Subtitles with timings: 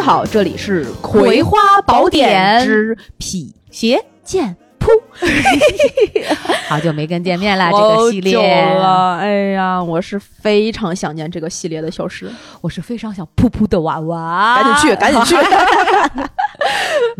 [0.00, 4.60] 家好，这里是《葵花宝典之辟邪剑谱》。
[6.68, 9.16] 好久没跟见面了，这个系列了。
[9.16, 12.30] 哎呀，我是非常想念这个系列的消失，
[12.60, 15.34] 我是非常想噗噗的娃娃，赶紧去，赶紧去。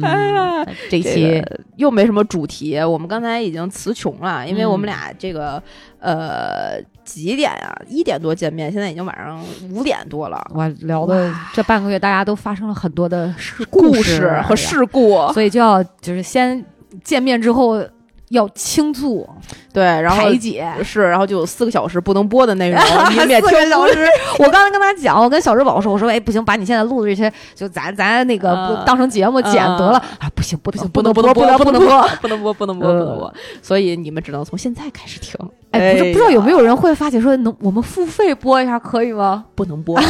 [0.02, 1.42] 哎呀，这期
[1.76, 5.60] 又没什么主题，我们刚才已经词穷了，因为我们俩这个
[5.98, 7.74] 呃几点啊？
[7.88, 10.40] 一点多见面，现在已经晚上五点多了。
[10.54, 16.64] 我聊的这半个月，大家都发生了很多的事故事和事故，所以就要就是先
[17.02, 17.82] 见面之后。
[18.30, 19.28] 要倾诉，
[19.72, 22.78] 对，然后排解是，然后就有四个小时不能播的内容。
[24.38, 33.34] 我刚才跟他讲，我跟小智宝说，我说，哎，不行，把你现在录的这些，就咱咱那个当成节目剪得了啊，不行，不行，不能播，不能不能播，不能播，不能播，不能播。
[33.60, 35.34] 所以你们只能从现在开始听。
[35.72, 39.44] 哎，不是，不知道有没有人会发起说，能我们付费播一下可以吗？
[39.56, 40.00] 不能播，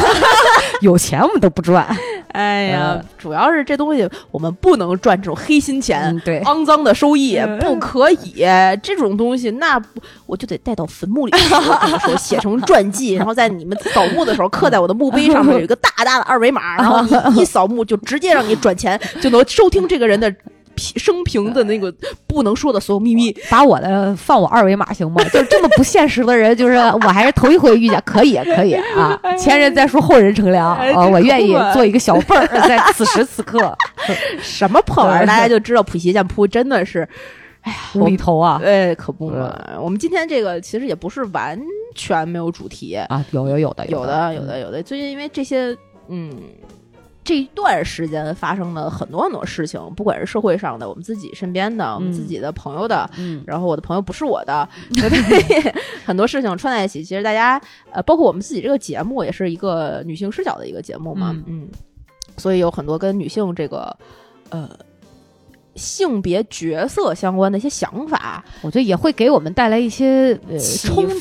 [0.81, 1.87] 有钱我们都不赚。
[2.31, 8.45] 哎呀，主要是这东西我们不能赚这种黑心钱，对，肮脏的收益不可以。
[8.81, 9.81] 这种东西，那
[10.25, 11.37] 我就得带到坟墓里去，
[11.99, 20.33] 说写成传记， 然后在你们扫墓的时候刻在我的墓碑上面有一个大大的二维码，然后你一扫墓就直接让你转钱，就能收听这个人的。
[20.97, 21.93] 生平的那个
[22.27, 25.23] 不能说的所有秘密，把我的放我二维码行吗？
[25.31, 29.19] 就是这么不现实的人，就是我还是头一回遇见，可以可以啊！
[29.37, 31.07] 前人栽树后人乘凉啊！
[31.07, 33.77] 我愿意做一个小辈儿，在此时此刻，
[34.41, 37.07] 什么破玩意儿，大家就知道普希剑铺真的是，
[37.61, 38.59] 哎呀无厘头啊！
[38.63, 39.55] 哎，可不嘛！
[39.79, 41.59] 我们今天这个其实也不是完
[41.95, 45.77] 全没有主题啊，有有有的有的有的有的，最近因为这些
[46.09, 46.31] 嗯。
[47.23, 53.09] 这一段时间发生了很多很多事情，不管是社会上的、我们自己身边的、我们自己的朋友的，
[53.45, 54.67] 然后我的朋友不是我的，
[56.05, 57.03] 很多事情串在一起。
[57.03, 57.61] 其实大家
[57.91, 61.67] 呃，包括我们自己这个节目，也是一个女性视角的一个节目嘛，嗯，
[62.37, 63.95] 所以有很多跟女性这个
[64.49, 64.69] 呃。
[65.81, 70.37] 性别角色相关的一些想法，我觉得也会给我们带来一些
[70.83, 71.19] 冲击、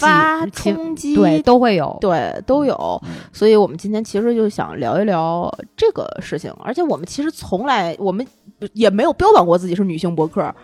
[0.52, 3.02] 冲击，对，都会有，对，都有。
[3.32, 8.26] 所以，我们今天其实就想聊一聊这个事情，而且我们其实从来，我们
[8.74, 10.54] 也没有标榜过自己是女性博客。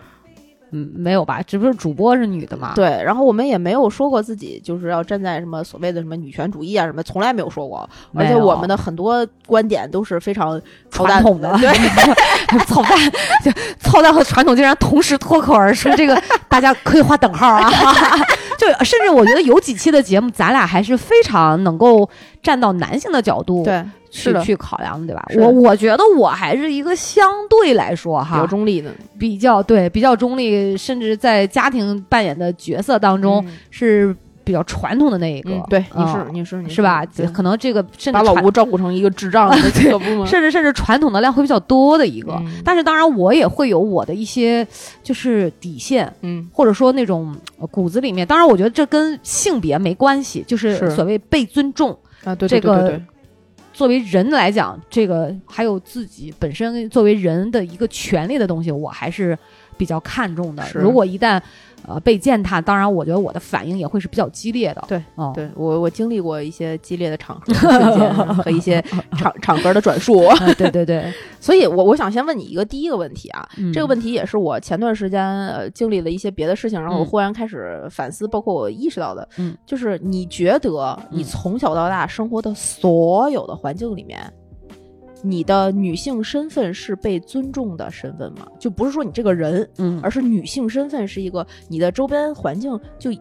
[0.71, 1.41] 嗯，没有吧？
[1.45, 2.73] 这不是主播是女的吗？
[2.75, 7.89] 对，然后我们也没有说过自己就是要站在什么所谓的什么女权主义啊什么，从来没有说过。
[8.13, 11.69] 而且我们的很多观点都是非常传统的，对，
[12.67, 12.91] 操蛋，
[13.79, 17.69] 操蛋和传统竟然同时脱口而出，这个 大家可以画等号啊！
[18.57, 22.09] 就甚至我觉得有几期的节目，咱俩还是非常能够
[22.41, 23.83] 站到男性的角度，对。
[24.09, 25.25] 去去考量的，对吧？
[25.45, 35.51] 我我觉得我还是一个相对来说哈，比较中立的，比较对，比较中立，甚至在家庭扮演的角色当中是比较传统的那一个。
[35.69, 37.05] 对，你是你是你是吧？
[37.33, 39.51] 可能这个甚至把老吴照顾成一个智障，
[40.25, 42.41] 甚至甚至传统的量会比较多的一个。
[42.63, 44.65] 但是当然，我也会有我的一些
[45.03, 47.35] 就是底线，嗯，或者说那种
[47.69, 48.25] 骨子里面。
[48.25, 52.99] 当然，我觉得这跟性别没关系，就是所谓被尊重啊，对这个。
[53.77, 59.37] 作为人来讲，这个还有自己本身作为人的一个权利的东西，我还是
[59.77, 60.65] 比较看重的。
[60.73, 61.39] 如果一旦
[61.85, 64.83] 呃，被践踏，当然，我觉得我的反应也会是比较激烈的。
[64.87, 65.01] 对，
[65.33, 67.53] 对我我经历过一些激烈的场合
[68.43, 68.81] 和一些
[69.17, 70.27] 场场合的转述。
[70.57, 84.19] 对对对，所以，我我想先问你一个第一个问题啊，这个问题也是我前段时间呃经历了一些别的事情，然后我忽然开始反思，包括我意识到的，嗯，就是你觉得你从小到大生活的所有的环境里面。
[85.23, 88.47] 你的女性身份是被尊重的身份吗？
[88.59, 93.11] 就不是说你这个人，嗯，而是女性身份是一个你的周边环境就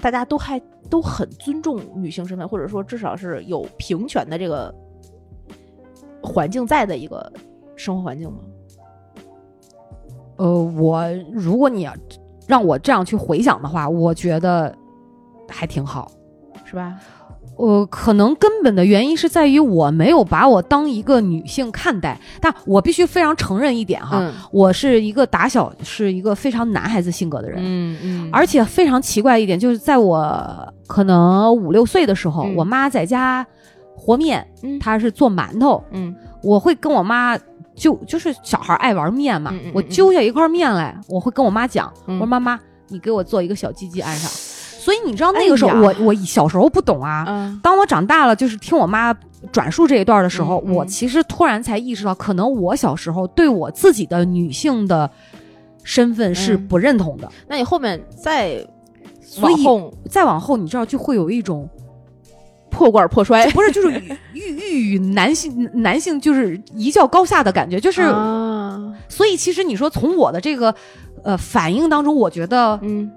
[0.00, 4.74] 大家都还都很尊重女性身份，或者说至少是有平权的这个
[6.22, 7.30] 环境在的一个
[7.76, 8.38] 生活环境吗？
[10.36, 11.86] 呃，我如果你
[12.46, 14.74] 让我这样去回想的话，我觉得
[15.46, 16.10] 还挺好，
[16.64, 16.98] 是吧？
[17.60, 33.46] 呃，可能根本的原因是在于我没有把我当一个女性看待，但我必须非常承认一点哈，我是一个打小是一个非常男孩子性格的人，嗯嗯，而且非常奇怪一点就是在我可能五六岁的时候，我妈在家
[33.94, 34.46] 和面，
[34.80, 37.36] 她是做馒头，嗯，我会跟我妈
[37.74, 42.58] 就就是小孩爱玩面嘛，我揪下一块面来，我会跟我妈讲，我说妈妈，
[42.88, 44.30] 你给我做一个小鸡鸡安上。
[44.80, 47.58] 所以你知道那个时候，我我小时候不懂啊。
[47.62, 49.14] 当我长大了，就是听我妈
[49.52, 55.10] 转述这一段的时候，我其实突然才意识到，可能我小时候对我自己的女性的
[55.84, 57.30] 身份是不认同的。
[57.46, 58.66] 那你后面再
[59.42, 61.68] 往后，再往后，你知道就会有一种
[62.70, 63.90] 破罐破摔，不是就是
[64.32, 68.00] 欲欲与男性男性就是一较高下的感觉，就是，
[69.08, 70.74] 所以其实你说从我的这个
[71.22, 73.10] 呃反应当中，我觉得嗯。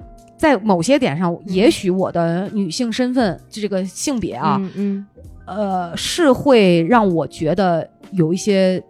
[0.44, 5.07] 在某些点上，也许我的女性身份这个性别啊，嗯，
[5.48, 8.84] 呃，是会让我觉得有一些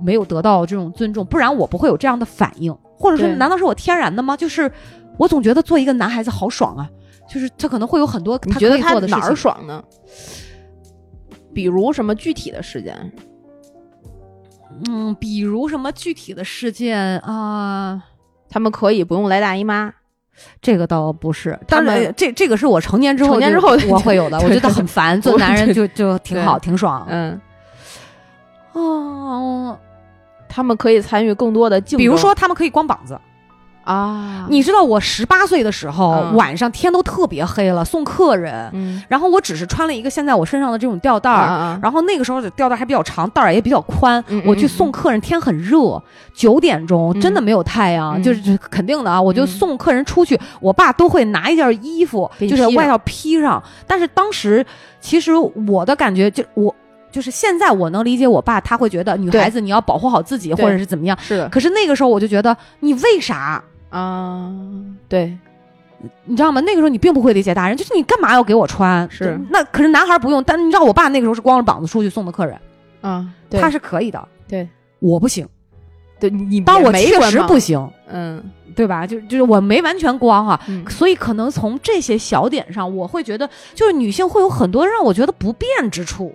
[0.00, 4.34] 没有得到这种尊重，不然我不会有这样的反应，或者说，难道是我天然的吗？
[4.34, 4.72] 就是
[5.18, 6.88] 我总觉得做一个男孩子好爽啊，
[7.28, 9.84] 就是他可能会有很多你觉得他哪儿爽呢？
[11.52, 13.12] 比如什么具体的事件？
[14.88, 18.02] 嗯，比如什么具体的事件啊？
[18.48, 19.92] 他们可以不用来大姨妈。
[20.62, 24.38] 这个倒不是，但是这这个是我成年之后，成年之后我会有的。
[24.44, 27.06] 我觉得很烦，做男人就就挺好，挺爽。
[27.08, 27.40] 嗯，
[28.72, 29.78] 哦，
[30.48, 33.18] 他们可以参与更多的竞，比如说他们可以光膀子。
[33.84, 46.00] 啊，你知道我十八岁的时候，晚上天都特别黑了，送客人，然后我只是穿了一个现在我身上的这种吊带儿，然后那个时候的吊带还比较长，带儿也比较宽，我去送客人，天很热，
[46.34, 54.64] 九点钟真的没有太阳，就是肯定的啊，我就送客人出去，我爸都会拿一件衣服，就是外套披上，但是当时
[55.00, 55.32] 其实
[55.66, 56.74] 我的感觉就我。
[57.12, 61.18] 就是现在我能理解我爸，他会觉得女孩子你要保护好自己，或者是怎么样。
[61.20, 61.48] 是的。
[61.48, 64.50] 可是那个时候我就觉得你为啥啊？
[65.08, 65.36] 对，
[66.24, 66.60] 你知道吗？
[66.62, 69.08] 那个时候你并不会理解大人，就是你干嘛要给我穿？
[69.10, 69.38] 是。
[69.50, 72.58] 那可是男孩不用，但你知道我爸那个时候是光着膀子出去送的客人，
[73.02, 74.28] 啊，他是可以的。
[74.48, 75.46] 对，我不行。
[76.18, 77.90] 对你，但我确实不行。
[78.08, 78.42] 嗯，
[78.76, 79.06] 对吧？
[79.06, 86.34] 就就是我没完全光哈，所以可能从这些小点上，我会觉得就是女性会有很多让我觉得不便之处。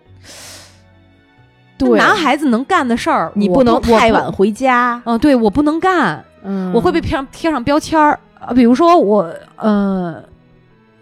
[1.98, 5.02] 男孩子能干的事儿，你不能太晚回家。
[5.06, 8.54] 嗯，对我不能干，嗯，我会被贴上贴上标签儿啊。
[8.54, 10.24] 比如说我，呃，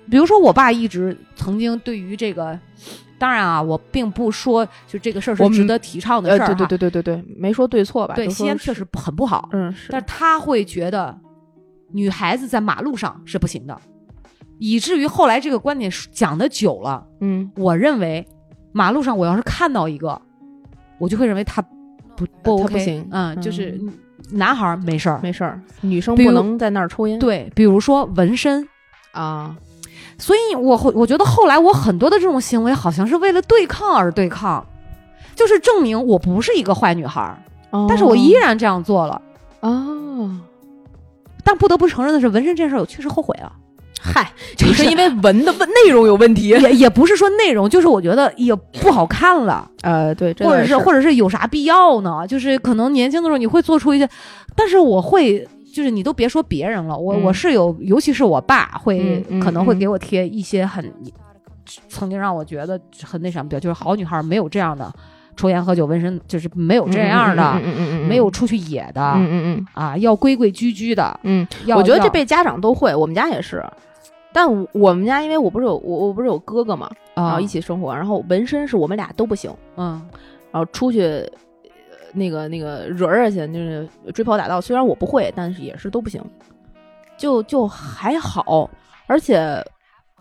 [0.09, 2.57] 比如说我爸一直曾经对于这个，
[3.19, 8.15] 当然啊，我并不说就这个事儿是值得提倡的事儿，对对对对对对，没说对错吧？
[8.15, 9.91] 对，西安确实很不好，嗯，是。
[9.91, 11.15] 但是他会觉得
[11.91, 13.79] 女孩子在马路上是不行的，
[14.57, 18.27] 以至于后来这个观点讲的久了，嗯，我认为
[18.71, 20.19] 马路上我要是看到一个。
[21.03, 21.61] 我就会认为他
[22.15, 23.77] 不不 OK，嗯，就是
[24.31, 27.19] 男孩没事儿，没事儿，女生不能在那儿抽烟。
[27.19, 28.65] 对，比如说纹身
[29.11, 29.53] 啊，
[30.17, 34.65] 所以我我觉得后来我很多的这种行为，好像是为了对抗而对抗，
[35.35, 37.37] 就是证明我不是一个坏女孩，
[37.89, 39.21] 但是我依然这样做了
[39.59, 40.39] 哦。
[41.43, 43.51] 但不得不承认的是，纹身这件事儿我确实后悔了。
[44.05, 49.65] 嗨， 就是因为文的问内容有问题，也也不是说内容，就是我觉得也不好看了。
[49.81, 52.27] 呃，对，或者是或者是有啥必要呢？
[52.27, 54.09] 就是可能年轻的时候你会做出一些，
[54.57, 60.91] 但是我会，就是你都别说别人了，我我是有，尤其是我爸会可能会给我贴一些很
[61.87, 64.91] 曾经让我觉得很那什么，就是好女孩没有这样的。
[65.35, 67.59] 抽烟喝酒纹身就是没有这样的，
[68.07, 73.65] 没有出去野的，嗯嗯嗯啊，要规规矩矩的，嗯，我觉得这辈家长都会，我们家也是，
[74.33, 80.01] 但我们家因为我不是有我我不是有哥哥嘛，然后一起生活，然后纹身是我们俩都不行，嗯，
[80.51, 81.23] 然后出去
[82.11, 86.21] 那个那个惹惹去，就是追跑打闹，虽然我不会，但是也是都不行，
[87.17, 88.69] 就就还好，
[89.07, 89.63] 而且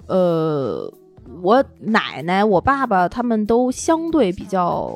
[0.07, 0.93] 呃。
[1.41, 4.93] 我奶奶、我爸爸他们都相对比较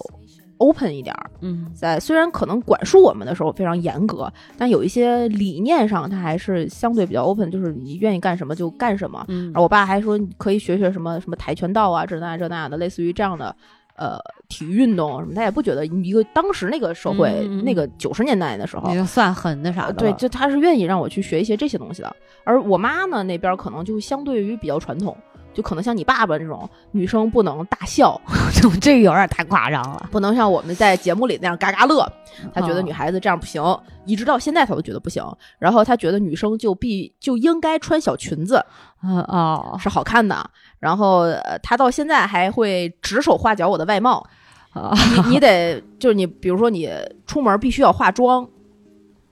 [0.59, 9.25] open 一点儿，嗯，在虽然可能管束我们的时候非常严格，但有一些理念上他还是相对比较 open，就是你愿意干什么就干什么。
[9.29, 13.55] 嗯，我爸还说可以学学什么什么跆拳道啊，这那这那的，类似于这样的
[13.97, 19.93] 呃体育运动什么，他也不觉得一个当时那个社会那个九十年代的时候，已经算很那啥的。
[19.93, 22.17] 对，就他是愿意让我去学一些这些东西的。
[22.45, 25.17] 而我妈呢那边可能就相对于比较传统。
[25.57, 28.21] 就可能像你爸爸这种女生不能大笑，
[28.53, 30.07] 就这个有点太夸张了。
[30.13, 32.07] 不能像我们在节目里那样嘎嘎乐，
[32.53, 33.63] 他觉得女孩子这样不行，
[34.05, 35.25] 一直到现在他都觉得不行。
[35.59, 38.63] 然后他觉得女生就必就应该穿小裙子，
[39.01, 40.51] 啊是好看的。
[40.79, 41.25] 然后
[41.63, 44.27] 他到现在还会指手画脚我的外貌，
[44.75, 46.91] 你你得就是你比如说你
[47.27, 48.47] 出门必须要化妆，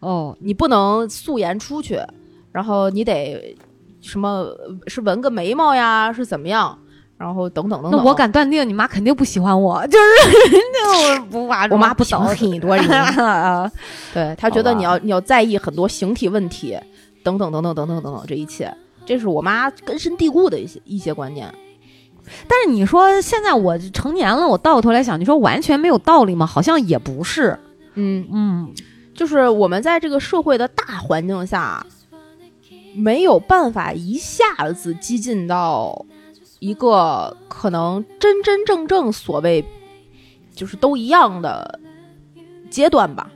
[0.01, 2.01] 哦，你不能素颜出去，
[2.51, 3.55] 然后你得。
[4.05, 4.47] 什么
[4.87, 6.13] 是纹个眉毛呀？
[6.13, 6.79] 是怎么样？
[7.17, 8.01] 然后等等等等。
[8.01, 10.05] 那我敢断定，你妈肯定不喜欢我， 就是
[10.75, 11.81] 那我不化妆。
[11.81, 12.87] 我妈不喜欢你多人，
[14.13, 16.77] 对她觉得你要你要在意很多形体问题，
[17.23, 18.73] 等等等等等等等等这一切，
[19.07, 21.53] 这是我妈根深蒂固的一些一些观念。
[22.49, 26.45] 但是你说现在我成年了，我倒过头来想，你说完全没有道理吗？
[26.45, 27.57] 好像也不是。
[27.95, 28.73] 嗯嗯，
[29.15, 31.87] 就是我们在这个社会的大环境下。
[32.95, 36.05] 没有办法一下子激进到
[36.61, 39.65] 一个可能真真正正所谓
[40.55, 41.81] 就是都一样的
[42.71, 43.31] 阶段吧。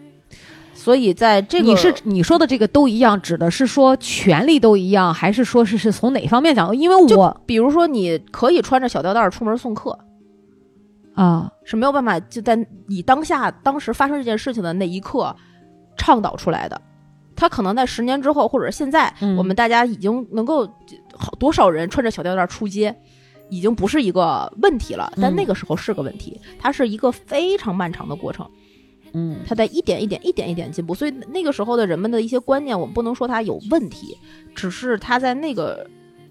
[0.75, 6.75] 所以在这个你是你说的这个都一样，指的是说权利都一样，还是说是是从哪方面讲？
[6.75, 9.99] 因为我比如说你可以穿着小吊带出门送客
[11.15, 15.35] 啊，是没有办法就在你当下当时发生这件事情的那一刻
[15.97, 16.81] 倡导出来的。
[17.38, 20.66] 他可能在十年之后，或者现在，我们大家已经能够
[21.14, 22.95] 好多少人穿着小吊带出街，
[23.49, 25.12] 已经不是一个问题了。
[25.21, 28.45] 但那个时候是个问题，它是一个非常漫长的过程。
[29.12, 30.95] 嗯，它在一点一点、一点一点进步。
[30.95, 34.18] 所以那个时候的人们的一些观念，我们不能说它有问题，
[34.54, 35.88] 只是它在那个。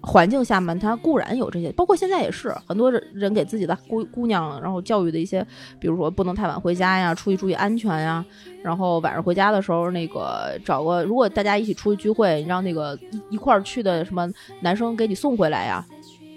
[0.08, 5.46] 环境下面，他固然有这些，包括现在也是很多人给自己的姑姑娘，然后教育的一些，
[5.78, 8.24] 比如说不能太晚回家呀，出去注意安全呀，
[8.62, 14.26] 然后晚上回家的时候，那个找个如果大家一起出去聚会，让那个一一块儿去的什么
[14.62, 15.84] 男生给你送回来呀，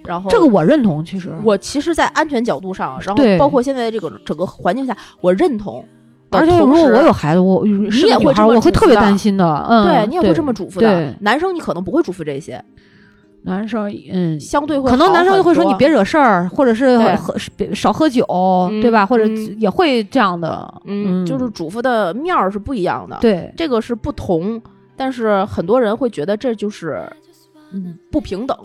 [0.05, 5.83] 然后这个我认同，其实我其实，在安全角度上，然后包括现在这个整个环境下，我认同。
[6.33, 11.13] 而且如果我有孩子，我你也会这么我会特别担心的，嗯，对你也会这么嘱咐的。
[11.19, 12.63] 男生你可能不会嘱咐这些。
[13.43, 18.23] 男生嗯，相对会可能男生就会说你别惹事儿，或者是喝别少喝酒，
[18.81, 19.03] 对吧？
[19.05, 19.25] 或者
[19.57, 24.61] 也会这样的，嗯，就是嘱咐的面儿是不一样的，对，这个是不同。
[24.95, 27.03] 但是很多人会觉得这就是
[27.71, 28.55] 嗯不平等。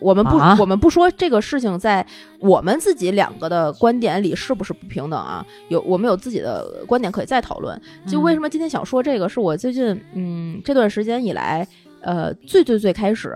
[0.00, 2.04] 我们不我们不说这个事情在
[2.40, 5.46] 我们自己两个的观点里是不是不平等啊？
[5.68, 7.80] 有我们有自己的观点可以再讨论。
[8.04, 11.64] 就为什么今天想说这个，是我最近嗯这段时间以来
[12.00, 13.32] 呃最最最开始。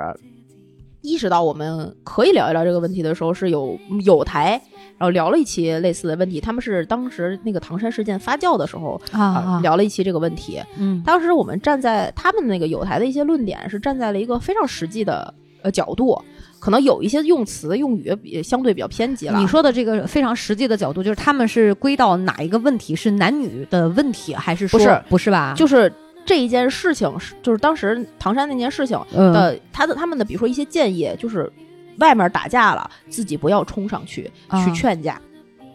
[1.07, 4.61] 意识到我们可以聊一聊这个问题的时候，是有有台，
[4.99, 6.41] 然后聊了一期类似的问题。
[6.41, 10.61] 他们是当时那个唐山事件发酵的时候啊，聊了一期这个问题。
[10.77, 15.33] 嗯，当时我们站在他们那个有台的一些论点，是站在了一个非常实际的
[15.63, 16.21] 呃角度，
[16.59, 19.39] 可能有一些用词用语也相对比较偏激了。
[19.39, 22.97] 你说的这个非常实际的角度，就是他们是归到哪一个问题？
[22.97, 25.03] 是男女的问题，还是不是？
[25.09, 25.55] 不是吧？
[25.57, 25.93] 就是。
[26.27, 31.51] 这一件事情是，就是当时唐山那件事情的，他的他们的，比如说一些建议，就是
[31.99, 34.31] 外面打架了，自己不要冲上去
[34.65, 35.21] 去劝架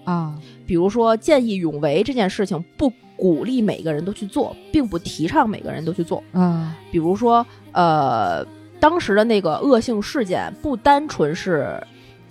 [0.04, 0.38] 啊。
[0.68, 6.78] 比如说见义勇为这件事情，不鼓励每个人都去做，并不提倡每个人都去做啊。
[6.92, 8.46] 比如说，呃，
[8.80, 11.82] 当时的那个恶性事件，不单纯是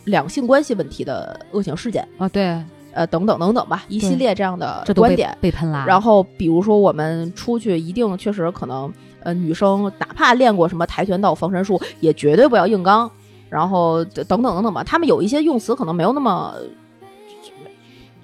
[0.05, 2.62] 两性关系问题的恶性事件啊，对。
[2.92, 5.85] 呃，等等等等吧，一系列这样的观点被喷了。
[5.87, 8.92] 然后，比如说我们出去，一定确实可能，
[9.23, 13.11] 呃，女生哪怕练过什么跆拳道、防身术，也绝对不要硬刚。
[13.49, 16.54] 然后，等等等等吧，他们有一些用词可能没有那么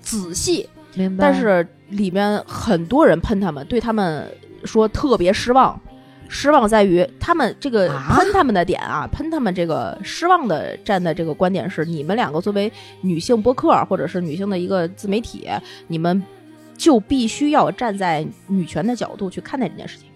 [0.00, 1.22] 仔细，明白。
[1.22, 4.30] 但是里面很多人喷他们，对他们
[4.64, 5.80] 说特别失望。
[6.28, 15.48] 失望在于他们这个喷他们的点啊，喷他们这个失望的站的这个观点是：你们两个作为女性播客或者是女性的一个自媒体，
[15.86, 16.22] 你们
[16.76, 20.06] 就必须要站在女权的角度去看待这件事情。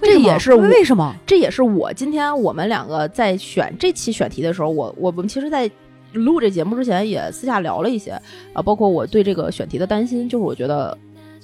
[0.00, 1.14] 这也是为什么？
[1.26, 5.70] 这也是我今天我们两个在选这期选题的时候，我我们其实，在
[6.12, 8.10] 录这节目之前也私下聊了一些
[8.52, 10.96] 啊，包括我对这个选题的担心，就是我觉得。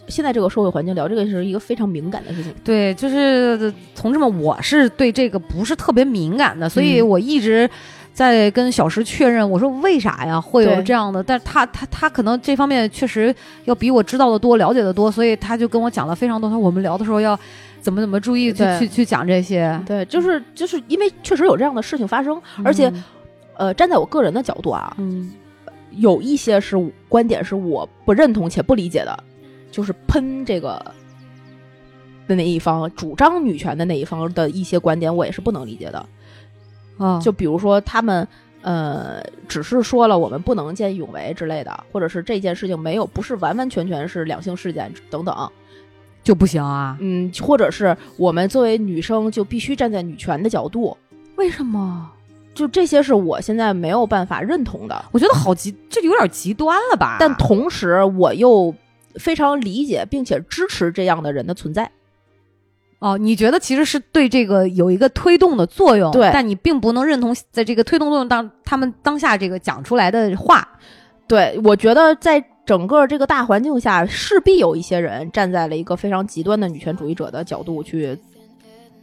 [0.09, 2.53] 现在这个社会环境聊这个是一个非常敏感的事情。
[2.65, 7.69] 对，就是同志们，我是对这个不是特别敏感的，所以我一直
[8.13, 11.23] 在跟小石确认，我说为啥呀会有这样的？
[11.23, 13.35] 但是他他他可能这方面确实
[13.65, 16.51] 要比我知道的多，了解的多，所以他就跟我讲了非常多。
[16.51, 17.39] 他我们聊的时候要
[17.81, 19.81] 怎么怎么注意去去去讲这些。
[19.87, 22.93] 对，就是就是因为确实有这样的事情发生，而且
[23.57, 25.33] 呃，站在我个人的角度啊，嗯，
[25.93, 26.77] 有一些是
[27.09, 29.25] 观点是我不认同且不理解的。
[29.71, 30.83] 就是喷这个
[32.27, 36.07] 的那一方，主张女权的那一方的一些观点，我也是不能理解的。
[36.99, 38.27] 啊，就比如说他们
[38.61, 45.51] 呃，只是说了我们不能见义勇为之类的，或者是这件事情没有不是完完全全是两性事件等等，
[46.25, 46.97] 就不行啊。
[47.01, 50.97] 嗯，或者是我们作为女生就必须站在女权的角度，
[51.37, 52.11] 为什么？
[52.53, 55.05] 就这些是我现在没有办法认同的。
[55.13, 57.17] 我觉得好极，这有点极端了吧？
[57.21, 58.75] 但同时我又。
[59.15, 61.91] 非常理解并且支持这样的人的存在，
[62.99, 70.69] 哦，你觉得其实是对这个有一个推动的作用，对，但你并不能认同在这个推动作用当他们当下这个讲出来的话，
[71.27, 78.19] 对我觉得在整个这个大环境下，势必有一些人站在了一个非常极端的女权主义者的角度去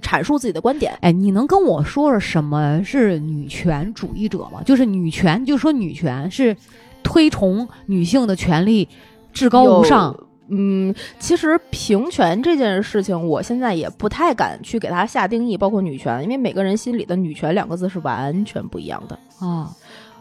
[0.01, 0.93] 阐述自己的观点。
[1.01, 4.61] 哎，你能跟我说说什么是女权主义者吗？
[4.63, 6.55] 就是女权，就说女权是
[7.01, 8.87] 推崇女性的权利。
[9.35, 19.69] 至高无上，嗯，其实平权这件事情，我现在也不太敢去给它下定义，包括女权，因为每个人心里的女权两个字是完全不一样的啊。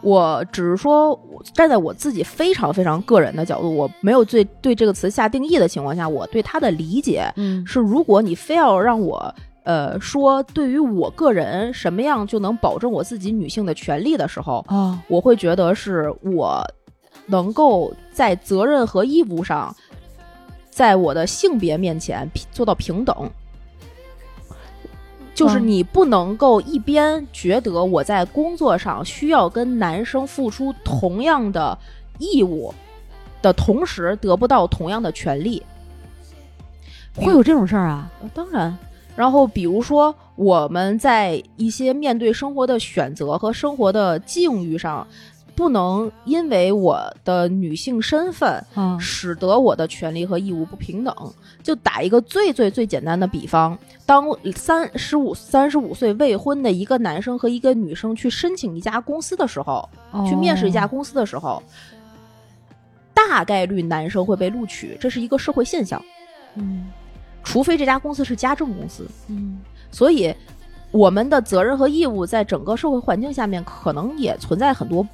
[0.01, 1.19] 我只是说
[1.53, 7.31] 站在我自己非常非常个人的角度，我没有对对这个词下定义的情况下，我对它的理解
[7.65, 16.61] 是：如果你非要让我呃说对于我个人什么样就能保证我自己女性的权利的时候，啊，我会觉得是我
[17.27, 19.75] 能够在责任和义务上，
[20.69, 23.29] 在我的性别面前做到平等。
[25.33, 31.77] 就是你不能够一边觉得我在工作上需要跟男生付出同样的
[32.19, 32.73] 义务
[33.41, 35.61] 的同时，得不到同样的权利，
[37.17, 38.09] 会有这种事儿啊？
[38.33, 38.77] 当然。
[39.15, 45.05] 然后比如说我们在一些面对生活的选择和生活的境遇上。
[45.55, 48.63] 不能因为我的女性身份，
[48.99, 51.15] 使得我的权利和义务不平等。
[51.63, 59.89] 就打一个最最最简单的比方，当三十五、三十五岁未婚的一个男生和一个女生去申请一家公司的时候，
[60.27, 61.63] 去面试一家公司的时候，
[63.13, 65.99] 大概率男生会被录取，这是一个社会现象。
[66.55, 66.85] 嗯，
[67.43, 69.07] 除非这家公司是家政公司。
[69.27, 69.59] 嗯，
[69.89, 70.31] 所以
[70.91, 75.07] 我们的责任和义务在整个社会环境下面，可能也存在很多。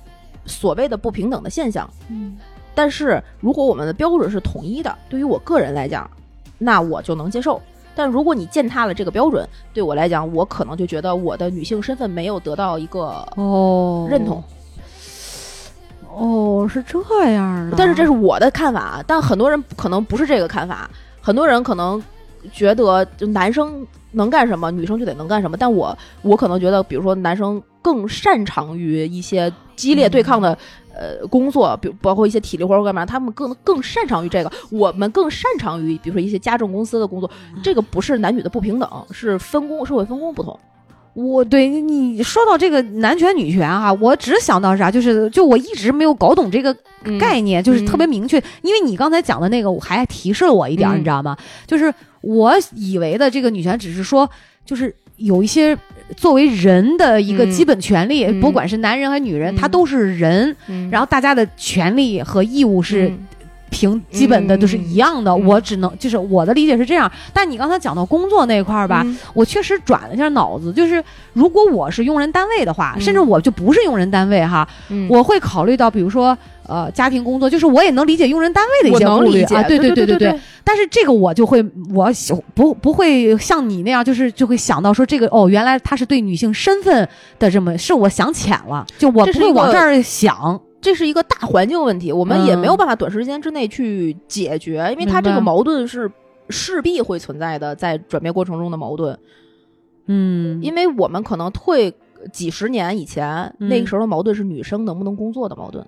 [0.46, 2.38] 所谓的不平等的现象，嗯，
[2.74, 6.10] 但是如果我们的标准是统一的，对于我个人来讲，
[6.58, 7.62] 那我就能接受。
[7.94, 14.42] 但如果你践踏了这个标准，对我来讲，我可能就觉得我的女性身份没有得到一个哦认同。
[16.10, 17.00] 哦，是这
[17.32, 17.76] 样的。
[17.78, 20.90] 但是这是我的看法，但很多人可能不是这个看法，
[21.22, 22.02] 很多人可能
[22.52, 25.58] 觉得就男生能干什么，女生就得能干什么。
[25.58, 27.62] 但我我可能觉得，比如说男生。
[27.84, 30.56] 更擅长于一些激烈对抗的
[30.94, 34.52] 呃工作，比如包括一些体力活或干嘛，他们更更擅长于这个。
[34.70, 37.28] 我们更擅长于比如说一些家政公司的工作，
[37.64, 40.60] 这个不是男女的不平等，是分工社会分工不同。
[41.14, 46.76] 我对你说到这个男权女权哈，我只想到啥，就是就我一直没有搞懂这个
[47.20, 48.42] 概念，就是特别明确。
[48.62, 51.38] 因为你刚才讲的那个，我还提示了我一点，你知道吗？
[51.68, 54.30] 就是我以为的这个女权，只是说
[54.66, 55.78] 就是有一些。
[56.18, 60.54] 作为人的一个基本权利，不管是男人还是女人，他都是人。
[60.92, 63.10] 然后大家的权利和义务是
[63.72, 65.36] 平基本的都是一样的。
[65.36, 67.12] 我只能就是我的理解是这样。
[67.34, 69.04] 但你刚才讲到工作那块儿吧，
[69.34, 70.72] 我确实转了一下脑子。
[70.72, 71.04] 就是
[71.34, 74.68] 如果我是用人单位的话，甚至我就不是用人单位哈，
[75.10, 76.38] 我会考虑到，比如说。
[76.68, 80.40] 呃，家庭工作就是我也能理解用人单位的一些顾虑啊，对对对对对。
[80.64, 81.62] 但是这个我就会，
[81.94, 82.10] 我
[82.54, 90.62] 不不会像你那样，就是就会想到说这个哦，原来他是对女性身份的这么，是我想浅了，就我不会往这儿想。
[90.82, 96.12] 这是一个大环境问题，我们也没有办法短时间之内去解决，因为它这个矛盾是
[96.50, 99.18] 势必会存在的，在转变过程中的矛盾。
[100.08, 101.94] 嗯，因为我们可能退
[102.34, 105.86] 几十年以前，那个时候的矛盾是女生能不能工作的矛盾。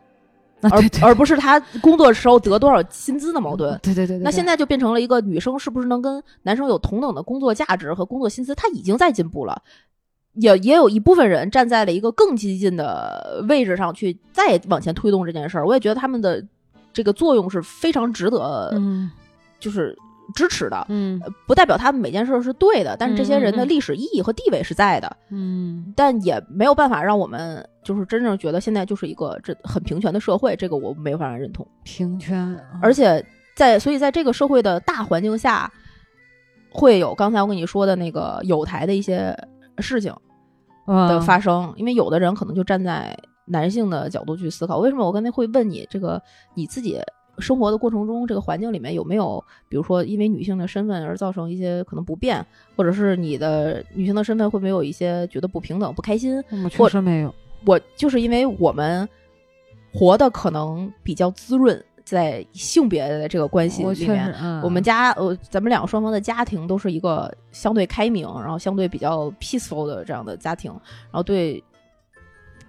[0.71, 4.17] 而而不是她工作时候得多少薪资的矛盾，对对对。
[4.19, 8.55] 那现在就变成了一个女生是不是能跟男生有同等的工作价值和工作薪资？
[8.55, 9.61] 她已经在进步了，
[10.33, 15.65] 也也有一部分人站在了一个更激进的位置上去再往前推动这件事儿。
[15.65, 16.43] 我也觉得他们的
[16.91, 18.73] 这个作用是非常值得，
[19.59, 19.97] 就是。
[20.33, 35.69] 支持的，嗯，不代表他们每件事是对的，但是这些人的历史意义和地位是在的，嗯，但也没有办法让我们就是真正觉得现在就是一个这很平权的社会，这个我没法认同平权，而且在所以在这个社会的大环境下，
[36.71, 39.37] 会有刚才我跟你说的那个有台的一些
[39.79, 40.13] 事情
[40.87, 46.21] 的发生，因为有的人可能就站在男性的角度去思考，为什么我刚才会问你这个
[46.53, 46.99] 你自己。
[47.39, 56.39] 生活的过程中，这个环境里面有没有，比如说因为女性的身份而造成一些可能不便，或者是你的女性的身份会不会有一些觉得不平等、不开心？
[56.63, 57.33] 我确实没有。
[57.65, 59.09] 我就是因为我们
[59.91, 71.63] 活的可能比较滋润，在性别的这个关系里面，我们家呃，咱们两个双方的家庭都是一个相对开明，然后相对比较 peaceful 的这样的家庭，然后对，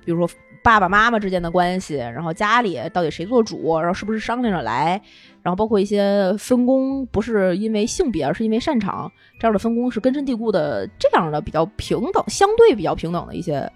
[0.04, 0.28] 比如说。
[0.62, 4.98] 爸爸妈妈之间的关系，然后家里到底谁做主，然后是不是商量着来，
[5.42, 13.70] 然后包括一些分工，不是因为性别，而是因为擅长这样的分工是根深蒂固的，这样的比较平等，相对比较平等的一些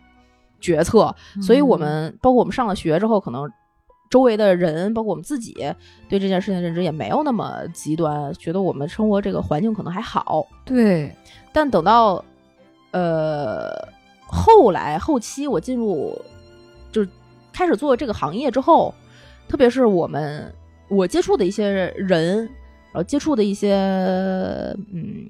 [0.62, 1.14] 决策。
[1.42, 3.46] 所以，我们包括我们上了学之后，可能
[4.10, 5.54] 周围的人，包括我们自己，
[6.08, 10.46] 对这件事情认知也没有那么极端，觉得我们生活这个环境可能还好。
[10.64, 11.14] 对，
[11.52, 12.24] 但等到
[12.92, 13.70] 呃
[14.26, 16.20] 后来后期，我进入。
[16.90, 17.08] 就是
[17.52, 18.94] 开始做这个行业之后，
[19.46, 20.50] 特别是我们
[20.88, 21.68] 我接触的一些
[21.98, 23.74] 人，然后接触的一些
[24.90, 25.26] 嗯，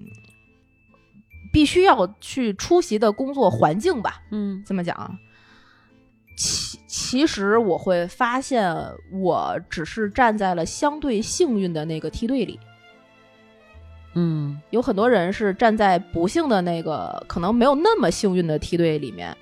[1.53, 5.19] 必须要去出席的工作环境吧，嗯，这么讲，
[6.39, 8.73] 其其实我会发现，
[9.11, 12.59] 我只是站在了相对幸运的那个梯队里。
[14.15, 19.37] 嗯，有很多人是站在不幸的那个，可能没有那么幸运的梯队里面，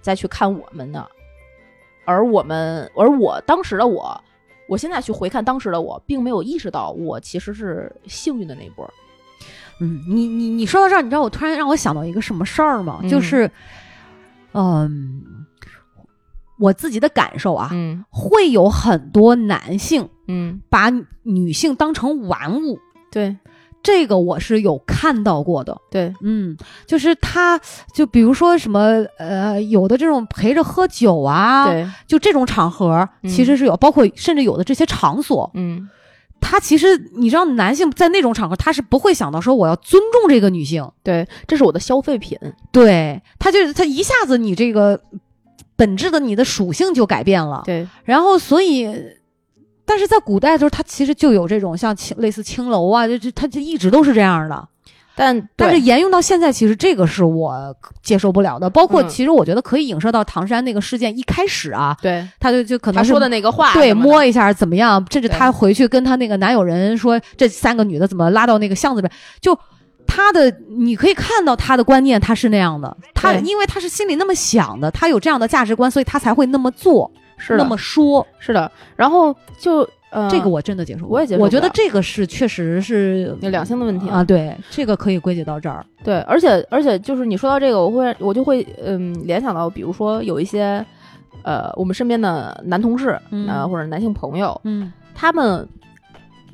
[0.00, 1.08] 再去看我们的。
[2.04, 4.20] 而我们，而我当时的我，
[4.68, 8.88] 我现在去回看当时的我，并没有意识到我其实是幸运的那一波。
[9.80, 13.00] 嗯，你你你说到这儿，你知道我突然让我想到一个什么事儿吗？
[13.08, 13.50] 就是，
[14.52, 15.43] 嗯，
[16.58, 20.90] 我自己的感受啊，嗯，会有很多男性，嗯，把
[21.22, 22.78] 女性当成玩物，
[23.10, 23.36] 对，
[23.82, 27.60] 这个我是有看到过的，对，嗯，就是他，
[27.92, 35.88] 就比如说什么，呃，有的这种陪着喝酒啊，对，就这种场合，其实是有，包括甚至有的这些场所，嗯。
[36.46, 42.38] 他其实，你知道，男性在那种场合，他是不会想到说我要尊重这个女性，对，这是我的消费品，
[42.70, 45.00] 对，他就他一下子你这个
[45.76, 48.88] 本质的你的属性就改变了，对，然后所以，
[49.84, 54.68] 但是在古代的时候，它其实就有这种像青类似青楼啊，就就它就一直都是这样的。
[55.16, 58.68] 但但是沿用到现在，其实这个是我接受不了的。
[58.68, 65.04] 包括其实我觉得可以影射到唐山那个事件一开始啊，对，他就就可能说的那个话，对，摸一下怎么样？
[65.12, 69.08] 甚至他回去跟他那个男友人说，这三个女的怎么拉到那个巷子里？
[69.40, 69.56] 就
[70.14, 72.96] 他的，你可以看到他的观念，他是那样的。
[73.12, 78.70] 他因为他是心里那么想的，他有这样的价值观，所以他才会那么做，是那么说，是的。
[78.94, 79.78] 然后就
[80.10, 80.30] 呃。
[80.30, 81.42] 这个我真的接受，我也接受。
[81.42, 84.22] 我觉得这个是确实是两性的问题啊。
[84.22, 85.84] 对，这个可以归结到这儿。
[86.04, 90.86] 对，而且而且就是你说到这个，我会我就会嗯联想到，比如说有一些
[91.42, 95.68] 呃我们身边的男同事啊或者男性朋友，嗯，他们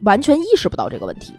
[0.03, 1.35] 完全意识不到这个问题，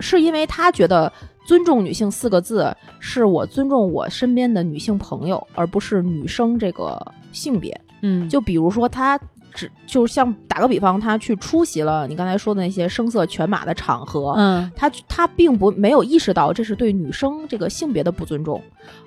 [0.00, 1.12] 是因为他觉得
[1.44, 7.00] 尊重女性四个字是我尊重我身边的女性朋友，而不是女生这个
[7.32, 7.78] 性别。
[8.02, 9.20] 嗯，就比如说他。
[9.54, 18.60] 只就像打个比方，他去出席了你刚才说的那些声色犬马的场合，嗯，他他并不没有意识到这是对女生这个性别的不尊重，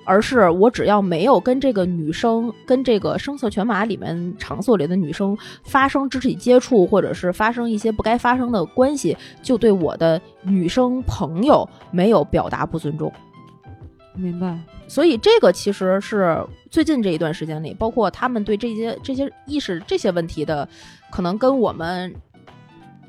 [0.05, 13.11] 而是我只要没有跟这个女生跟这个声色犬马里面场所里的女生发生肢体接触，或者是发生一些不该发生的关系，就对我的女生朋友没有表达不尊重。
[14.17, 14.57] 明白。
[14.87, 16.37] 所以这个其实是
[16.71, 20.67] 最近这一段时间里，包括他们对这些这些意识这些问题的，
[21.11, 22.13] 可能跟我们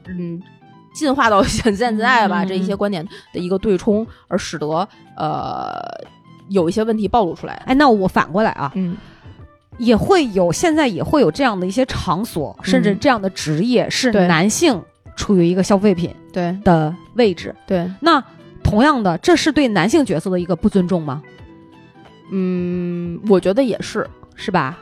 [0.07, 0.43] 嗯
[0.93, 4.67] 进化到 现现在吧这一些观点的一个对冲，而使得
[5.17, 5.71] 呃
[6.49, 7.55] 有一些问题暴露出来。
[7.67, 8.97] 哎，那我反过来啊，嗯，
[9.79, 14.83] 也会有现在也会有这样的一些场所，甚至这样的职业是男性
[15.15, 17.55] 处于一个消费品对的位置。
[17.67, 18.23] 对，那
[18.69, 21.23] 同样的，这是对男性角色的一个不尊重吗？
[22.31, 24.79] 嗯，我觉得也是，是吧？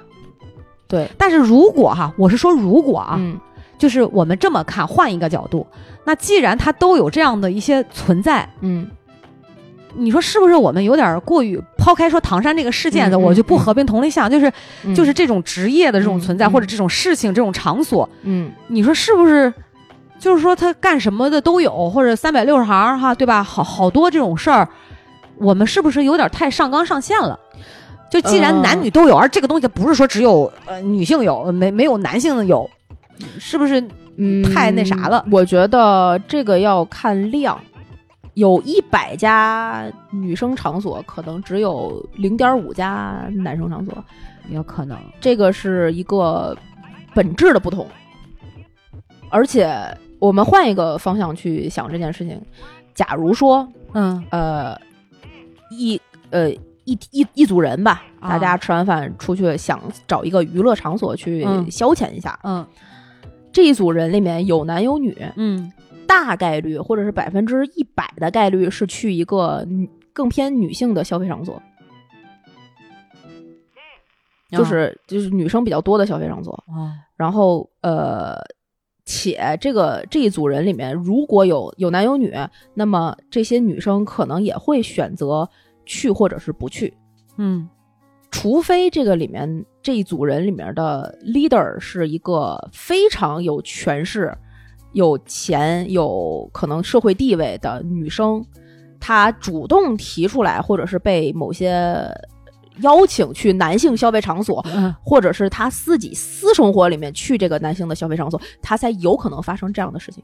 [0.89, 3.39] 对，但是如果哈，我是说如果啊，嗯，
[3.79, 5.65] 就是我们这么看，换一个角度，
[6.05, 8.89] 那既然他都有这样的一些存在，嗯，
[9.95, 14.53] 你说是不是我们有点过于抛开说唐山这个事件的，我就不合并同类项，就是
[14.95, 19.53] 就是这种职业的这种存在，或者这种事情、这种场所，嗯，你说是不是？
[20.19, 23.43] 就是说他干什么的都有，或者三百六十行哈，对吧？
[23.43, 24.69] 好好多这种事儿。
[25.39, 27.39] 我们是不是有点太上纲上线了？
[28.11, 32.69] 就既然男女都有，而这个东西不是说只有呃女性有，没没有男性有，
[33.39, 33.83] 是不是
[34.17, 35.25] 嗯太那啥了？
[35.31, 37.61] 我觉得这个要看量，
[38.33, 43.93] 有一百家女生场所，可能只有零点五家男生场所，
[44.49, 46.57] 有可能这个是一个
[47.13, 47.87] 本质的不同。
[49.29, 49.69] 而且
[50.19, 52.41] 我们换一个方向去想这件事情，
[52.95, 54.79] 假如说，嗯呃。
[55.69, 56.01] 一
[56.31, 56.49] 呃
[56.85, 62.39] 一一一组人吧，大家吃完饭出去想找一个娱乐场所去消遣一下。
[62.45, 62.65] 嗯，
[63.53, 65.27] 这一组人里面有男有女。
[65.35, 65.73] 嗯，
[66.07, 69.67] 大概率或者是百分之一百的概率是去一个
[70.13, 71.61] 更偏女性的消费场所，
[74.51, 76.65] 就是就是女生比较多的消费场所。
[77.17, 78.37] 然后呃。
[79.07, 82.35] 且这个这一组人里面，如果有有男有女，
[82.75, 85.49] 那么这些女生可能也会选择
[85.87, 86.93] 去或者是不去。
[87.39, 87.69] 嗯，
[88.31, 94.37] 除非这个里面这一组人里面的 leader 是一个非常有权势、
[94.93, 98.45] 有钱、有可能社会地位的女生，
[98.99, 102.11] 她主动提出来，或者是被某些。
[102.83, 104.65] 邀请去男性消费场所，
[105.03, 110.23] 或者是他自己私生活里面去这个男性的消费场所，他才有可能发生这样的事情。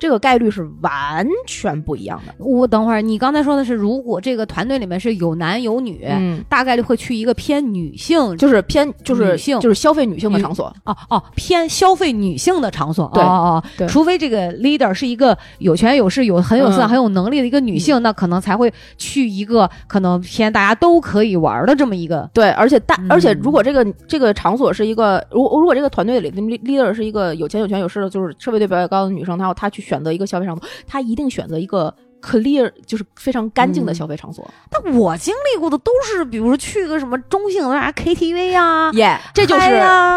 [0.00, 2.34] 这个概率是完全不一样的。
[2.38, 10.74] 我等会儿，你刚才说的是，如果这个团队里面是有男有女，嗯，大概率会去一个偏女性，就是偏就是女性，就是消费女性的场所。
[10.84, 13.10] 哦哦，偏消费女性的场所。
[13.12, 22.26] 对哦哦，除非这个 leader 是一个有权有势、有很有资、很有能力的一个女性，那可能才会去一个可能偏大家都可以玩的这么一个。
[22.32, 29.89] 对，而且大，而且如果这个这个场所是一个，如如果这个团队里的 leader 是一个有钱有权有势的，就是社会地位比较高的女生，她她去。
[29.90, 34.48] 选择一个消费场所，他一定选择一个 clear，就是非常干净的消费场所。
[34.70, 39.68] 但我经历过的都是，比如说去个什么中性的啥 KTV 啊，耶，这就是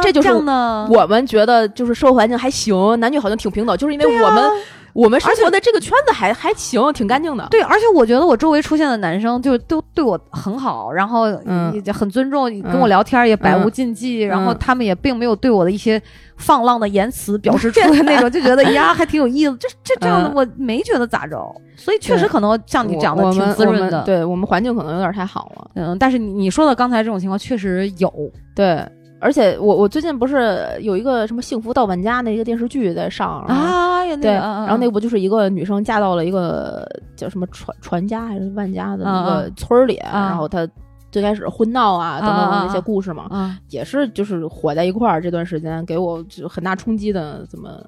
[0.03, 0.31] 这就是。
[0.31, 4.51] 我们觉得就是社会环境还行，男女好像挺平等，就是因为我们。
[4.93, 7.47] 我们生活的这个圈子还还行，挺干净的。
[7.49, 11.27] 对，而且我觉得我周围出现的男生就都对我很好，然后
[11.85, 16.01] 也很尊重，跟我聊天也百无禁忌，然后他们也并没有对我的一些
[16.37, 19.55] 放浪的言辞表示出那种，就觉得呀还挺有意思。
[19.59, 21.37] 这这这样的我没觉得咋着，
[21.75, 24.03] 所以确实可能像你讲的挺滋润的。
[24.03, 25.71] 对我们环境可能有点太好了。
[25.75, 28.11] 嗯，但是你说的刚才这种情况确实有。
[28.55, 28.85] 对。
[29.23, 40.67] 而且我我最近不是有一个什么幸福到万家那一个电视剧在上啊，对，然后那不就是一个女生嫁到了一个叫什么传传家还是万家的那个村儿里，然后她
[41.09, 47.81] 最开始婚闹啊等等那些故事嘛，也是就是火在一块儿这段时间给我就很大冲击的，怎么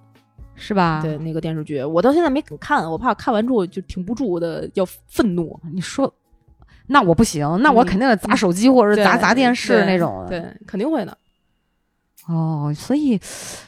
[0.56, 1.02] 是吧？
[1.04, 5.60] 对那个电视剧，我到现在没敢看，我怕看完之后就挺不住的要愤怒。
[5.74, 6.10] 你说，
[6.88, 11.18] 那我不行，那我肯定得砸手机或者砸砸电视那种，对，肯定会的。
[12.28, 13.20] 哦，所以，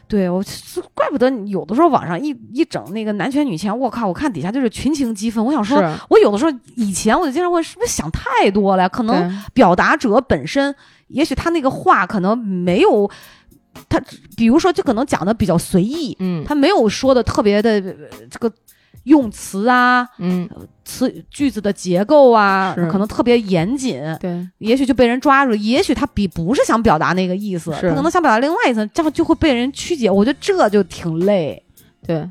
[0.08, 0.43] 对我
[0.93, 5.43] 怪不得有的时候网上一一整那个男权女权，我靠，我看底下就是群情激愤。
[5.43, 5.78] 我想说，
[6.10, 8.89] 我有的时候以前我就经常会，是不是想太多了？
[8.89, 10.74] 可能表达者本身，
[11.10, 13.10] 也许他那个话可能没有
[13.88, 14.02] 他，
[14.36, 17.80] 比如说就可能讲的比较随意，嗯，他没有说的特别的
[18.30, 18.52] 这个。
[19.08, 20.48] 用词啊，嗯，
[20.86, 25.58] 词句子的结构啊，可能特别严谨，对，也许就被人抓住了。
[25.58, 30.12] 也许他比不是想表达那个意思，他可能想表达另外一层，这样就会被人曲解。
[30.12, 31.63] 我觉得这就挺累，
[32.06, 32.28] 对。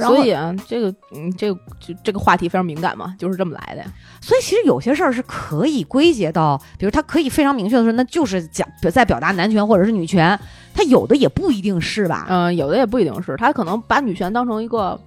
[0.00, 3.86] 所以啊，这个，嗯，这个就这个话题非常敏感嘛，就是这么来的呀。
[4.20, 10.36] 所以其实有些事儿是可以归结到，比如他可以非常明确的说，那就是讲在表达男权或者是女权。
[10.74, 12.26] 他有的也不一定是吧？
[12.28, 15.00] 嗯，有的也不一定是，他可能把女权当成一个。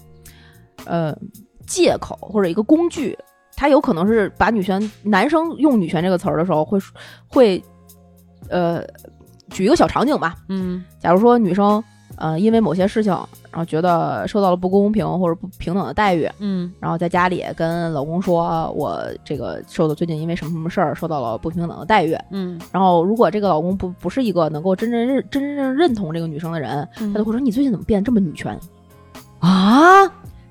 [0.85, 1.15] 呃，
[1.67, 3.17] 借口或者一个工具，
[3.55, 6.79] 他有可能是把女权男生用女权这个词儿的时候，会
[7.27, 7.63] 会
[8.49, 8.83] 呃，
[9.49, 11.83] 举一个小场景吧，嗯，假如说女生
[12.17, 13.11] 呃因为某些事情，
[13.51, 28.57] 然后觉得受到了不公平或者不平等的待遇，嗯，然后在家里跟老公说，我这个受的最近因为什么什么事儿受到了不平等的待遇，嗯，然后如果这个老公不不是一个能够真正认真正认同这个女生的人，他就会说你最近怎么变这么女权？
[29.39, 30.05] 啊？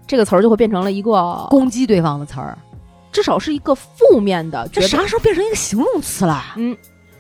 [0.09, 2.57] 这个词儿就会变成了一个攻击对方的词儿，
[3.13, 4.67] 至少是一个负面的。
[4.73, 6.43] 这啥时候变成一个形容词了？
[6.57, 6.75] 嗯，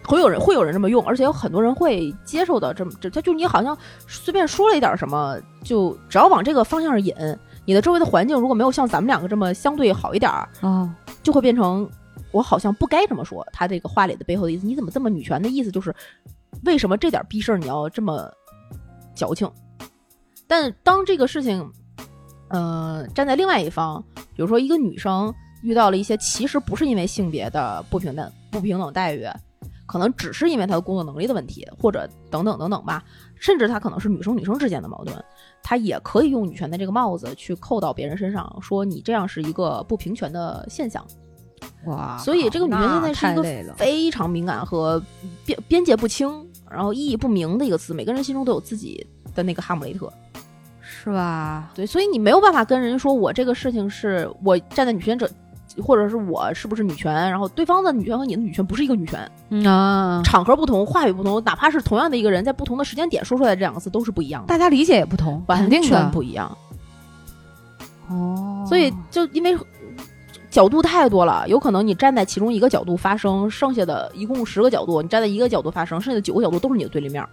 [0.07, 2.73] 会有人会有人这么用，而且有很多人会接受的。
[2.73, 7.15] 这么这，他就你好像随便说了一点什么，就只要往这个方向上引，
[7.67, 10.91] 你的周围的环境如果没有像咱们两个这么相对好一点儿啊，
[11.23, 11.87] 就会变成
[12.33, 13.47] 我好像不该这么说。
[13.53, 15.95] 他这个话里的背后的意思，你怎么这么女权的意思就是
[16.65, 18.33] 为什么这点逼事儿你要这么
[19.15, 19.47] 矫情？
[20.47, 21.71] 但当这个事情。
[22.49, 24.03] 呃，站在另外一方，
[24.35, 25.33] 比如说一个女生
[25.63, 29.27] 遇到了一些其实不是因为性别的不平等、不平等待遇，
[29.87, 33.05] 可能只是因为她的工作能力的问题，或者等等等等吧，
[33.37, 35.23] 甚至她可能是女生女生之间的矛盾，
[35.63, 41.05] 她也可以用女权的这个帽子去扣到别人身上，说你这样是一个不平权的现象。
[41.87, 45.03] 哇，所以这个女权现在是一个非常敏感和
[45.45, 50.13] 边边界不清，然后意义不明的一个词，每个人心中都有自己的那个哈姆雷特。
[51.01, 51.71] 是吧？
[51.75, 55.31] 对，所以你没有办法跟人说，我这个事情是我站在女权者，
[55.81, 59.21] 或者是我是不是女权，然后对方的女权和你的女权不是一个女权
[59.65, 66.57] 啊，场合不同，话语不同，哪怕是同样的一个人，在不同的时间点说出来这两个字都是不一样的，大家理解也不同，完全不一样。
[68.09, 69.57] 哦，所以就因为
[70.51, 77.25] 角度太多了，有可能你站在其中一个角度发声，剩下的一共十个角度，你站在一个角度发声，剩下的九个角度都是你的对立面。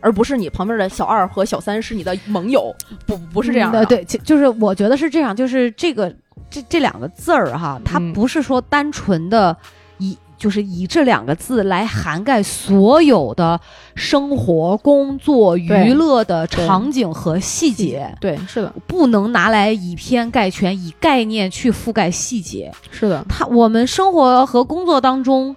[0.00, 2.74] 而不是你旁边的小二和小三是你的盟友，
[3.06, 3.84] 不不是这样的。
[3.86, 6.14] 对，就是我觉得是这样，就是这个
[6.50, 9.56] 这这两个字儿哈，它不是说单纯的
[9.98, 13.60] 以就是以这两个字来涵盖所有的
[13.96, 18.14] 生活、工作、娱乐的场景和细节。
[18.20, 22.72] 对，是的，不能拿来以偏概全，以概念去覆盖细节。
[22.90, 25.56] 是的，它我们生活和工作当中。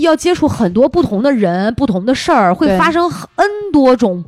[0.00, 4.24] 要接触很多不同的人、不同的事儿，会发生 N 多种，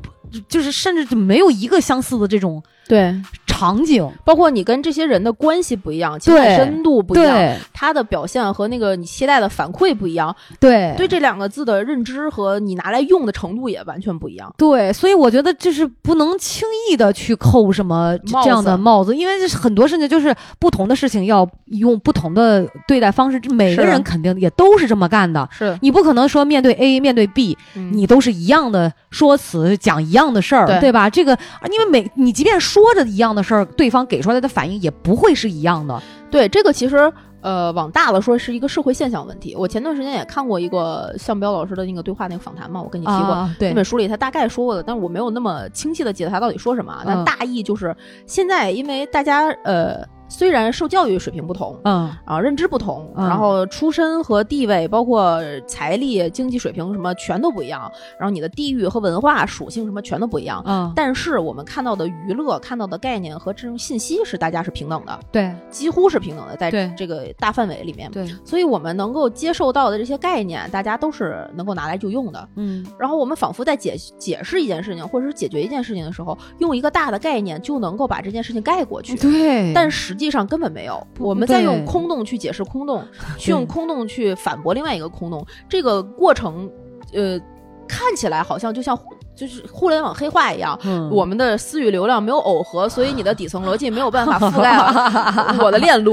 [0.49, 3.15] 就是甚至就没有一个相似的这种对。
[3.47, 14.55] 场景，包括你跟这些人的关系不一样，情感深度不一样，他的表现和那个你期待的反馈不一样，对，对这两个字的认知和你拿来用的程度也完全不一样。
[14.57, 25.49] 对，所以我觉得这是不能轻易的去扣什么这样的帽子，因为很多事情就是不同的事情要用不同的对待方式，每个人肯定也都是这么干的。
[25.51, 31.11] 是你不可能说面对 A 面对 B，你都是一样的说辞讲一样的事儿，对吧？
[31.11, 31.37] 这个
[31.73, 33.43] 因为每你即便说着一样的。
[33.43, 36.03] 事儿，对方给出来的反应也不会是一样的。
[36.31, 37.11] 对这个，其实
[37.41, 39.55] 呃，往大了说是一个社会现象问题。
[39.57, 43.51] 我前段时间也看过一个向彪老师的那个对话那个访谈嘛，我跟你提过。
[43.59, 47.03] 对，那本书里他大概说过的，但是我没有那么清晰的记得他到底说什么。
[47.07, 50.07] 但大意就是现在，因为大家呃。
[50.29, 81.03] 虽然受教育水平不同，嗯，啊，认知不同，然后出身和地位，包括财力、经济水平什么全都不一样，然后你的地域和文化属性什么全都不一样，嗯，但是我们看到的娱乐、看到的概念和这种信息是大家是平等的，对，几乎是平等的，在这个大范围里面，对，所以我们能够接受到的这些概念，大家都是能够拿来就用的，嗯，然后我们仿佛在解解释一件事情或者是解决一件事情的时候，用一个大的概念就能够把这件事情盖过去，对，但实际上根本没有。
[81.19, 83.03] 我们在用空洞去解释空洞，
[83.39, 85.47] 去用空洞去反驳另外一个空洞。
[85.69, 86.71] 这个过程，
[87.15, 87.41] 呃，
[87.89, 88.99] 看起来好像就像
[89.35, 90.79] 就是互联网黑化一样。
[91.11, 94.77] 我们的私域流量没有耦合，所以你的底层逻辑没有办法覆盖
[95.65, 96.13] 我的链路。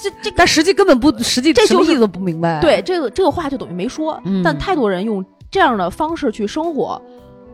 [0.00, 2.60] 这这，但实际根本不实际，这就意思都不明白。
[2.60, 4.18] 对，这个这个话就等于没说。
[4.44, 7.02] 但太多人用这样的方式去生活，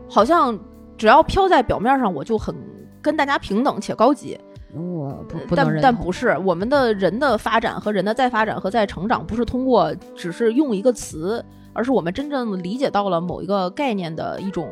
[0.07, 0.57] 好像
[0.95, 2.55] 只要飘在表面上，我就很
[3.01, 4.39] 跟大家平等且高级。
[4.73, 14.69] 我不，但但不是我们的人的发展和人的再发展和再成长，不是通过只是用一个词，而是我们真正理解到了某一个概念的一种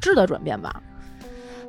[0.00, 0.82] 质的转变吧。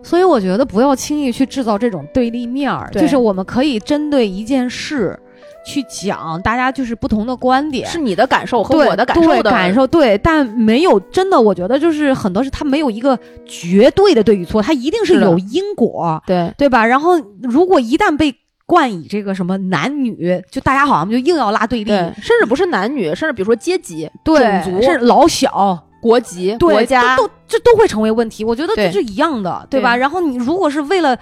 [0.04, 5.20] 所以我觉得不要轻易去制造这种对立面儿，就是我们可以针对一件事。
[5.66, 16.86] 去讲，大家就是不同的观点，是你的感受和我的感受的感受，对，但没有真的，我觉得就是很多是它没有一个绝对的对与错，它一定是有因果，对对吧？
[16.86, 18.34] 然后如果一旦被
[18.68, 28.44] 冠以这个什么男女，就大家好像就硬要拉对立，甚至不是男女，甚至比如说阶级、种族、是老小、国籍、国家，都这都会成为问题。
[28.44, 29.96] 我觉得这是一样的，对吧？
[29.96, 31.18] 然后你如果是为了。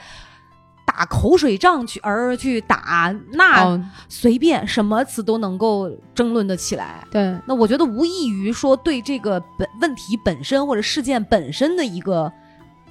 [0.95, 7.03] 打口水仗去而去打，那随便什么词都能够争论的起来。
[7.09, 12.31] 对，那我觉得无异于说对这个本问题本身或者事件本身的一个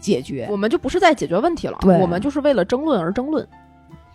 [0.00, 3.46] 解决，我们就不是在解决问题了，我们就是为了争论而争论。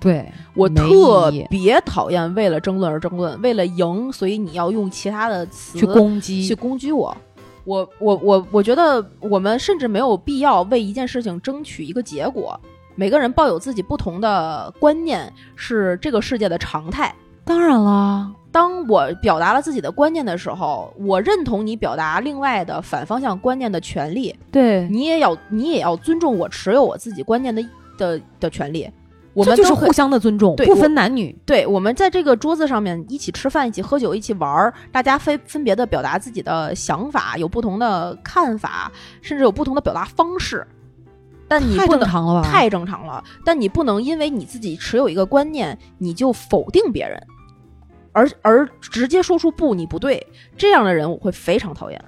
[0.01, 7.15] 对我特别讨厌为了争论而争论，为了赢，所以你要用其他的词去攻击去攻击我。
[7.63, 12.59] 我我我我觉得我们甚至没有必要为一件事情争取一个结果。
[12.99, 17.13] 每个人抱有自己不同的观念是这个世界的常态。
[17.45, 24.35] 当然了，当我表达了自己的观念的时候，我认同你表达另外的反方向观念的权利。
[24.51, 27.63] 对你也要，你也要尊重我持有我自己观念的
[27.99, 28.89] 的的权利。
[29.33, 31.37] 我们就是互相的尊重，不分男女。
[31.45, 40.65] 对，我们在这个桌子上面一起吃饭，一起喝酒，一起玩儿，大家分分别的表达自己的想法，有不同的看法，甚至有不同的表达方式。
[41.47, 47.21] 但你不能太正常了，但你不能因为你自己持有一个观念，你就否定别人，
[48.11, 52.03] 而而直接说出不，你不对，这样的人我会非常讨厌。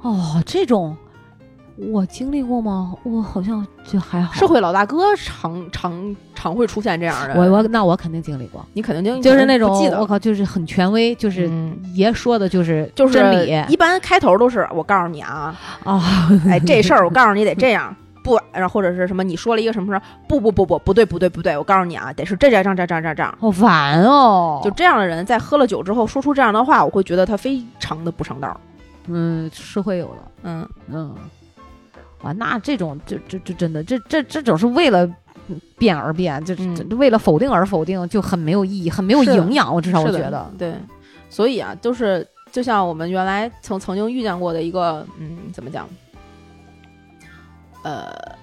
[0.00, 0.96] 哦，这种
[1.76, 2.94] 我经历过吗？
[3.04, 4.34] 我好像就还好。
[4.34, 7.34] 社会老大哥常常常会出现这样的。
[7.34, 11.50] 我我那我肯定经历过，你肯定经历就是那种我靠，就是很权威，就是
[11.94, 13.62] 爷说的就是就是真理。
[13.68, 17.94] 一般开头都是我告诉你啊啊，哎这事儿我告诉你得这样。
[18.26, 19.22] 不，然后或者是什么？
[19.22, 20.02] 你说了一个什么什么？
[20.26, 21.56] 不不不不，不对不对不对！
[21.56, 23.38] 我告诉你啊，得是这这这样这样这样这样。
[23.40, 24.60] 好烦哦！
[24.64, 28.60] 就这样的人，在喝了酒之后说出这样的话，我会觉得他非常的不上道。
[29.06, 30.18] 嗯，是会有的。
[30.42, 31.14] 嗯嗯，
[32.22, 35.08] 哇，那这种就这这真的这这这种是为了
[35.78, 39.72] 变而变，就是为了否定而否定，就很没有意义，很没有营养。
[39.72, 40.74] 我至少我觉得，对。
[41.30, 45.88] 所以啊，就是就像我们原来曾曾经遇见过的一个，嗯，怎么讲？
[47.86, 48.36] 呃，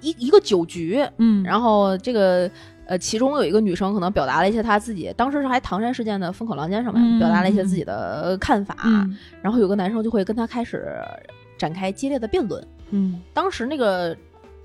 [0.00, 2.48] 一一个酒局，嗯，然后这个
[2.86, 8.76] 呃，其中有一个女生可能表达了一些她自己当时是还唐山事件的风口浪尖上面表达了一些自己的看法，
[9.42, 10.88] 然后有个男生就会跟她开始
[11.58, 14.16] 展开激烈的辩论，嗯，当时那个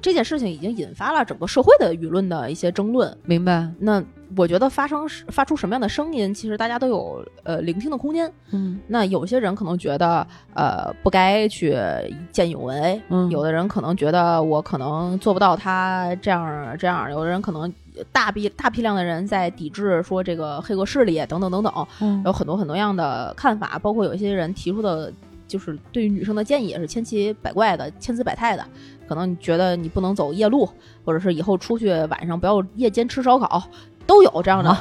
[0.02, 3.16] 这件事情已经引发了整个社会的舆论的一些争论。
[3.24, 3.70] 明白？
[3.80, 4.04] 那
[4.38, 8.32] 我觉得发生发出什么样的声音，其实大家都有呃聆听的空间。
[8.52, 11.76] 嗯，那有些人可能觉得呃不该去
[12.32, 17.74] 见义勇为，嗯，有的人可能觉得我可能做不到他这样这样，有的人可能
[18.12, 21.88] 大批大批量的人在抵制说这个黑恶势力等等等等，
[22.24, 25.12] 有很多很多样的看法，包括有一些人提出的。
[25.50, 28.64] 就是对于女生的建议也是千奇百怪的、千姿百态的，
[29.10, 30.70] 可能你觉得你不能走夜路，
[31.04, 33.64] 或者是以后出去晚上不要夜间吃烧烤，
[34.06, 34.78] 都有这样的，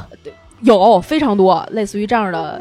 [0.61, 2.61] 有非常多类似于这样的，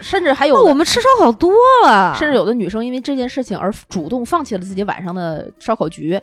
[0.00, 1.54] 甚至还有我们吃烧烤多
[1.86, 6.20] 了，甚至有的女生因为这件事情而主动放弃了自己晚上的烧烤局。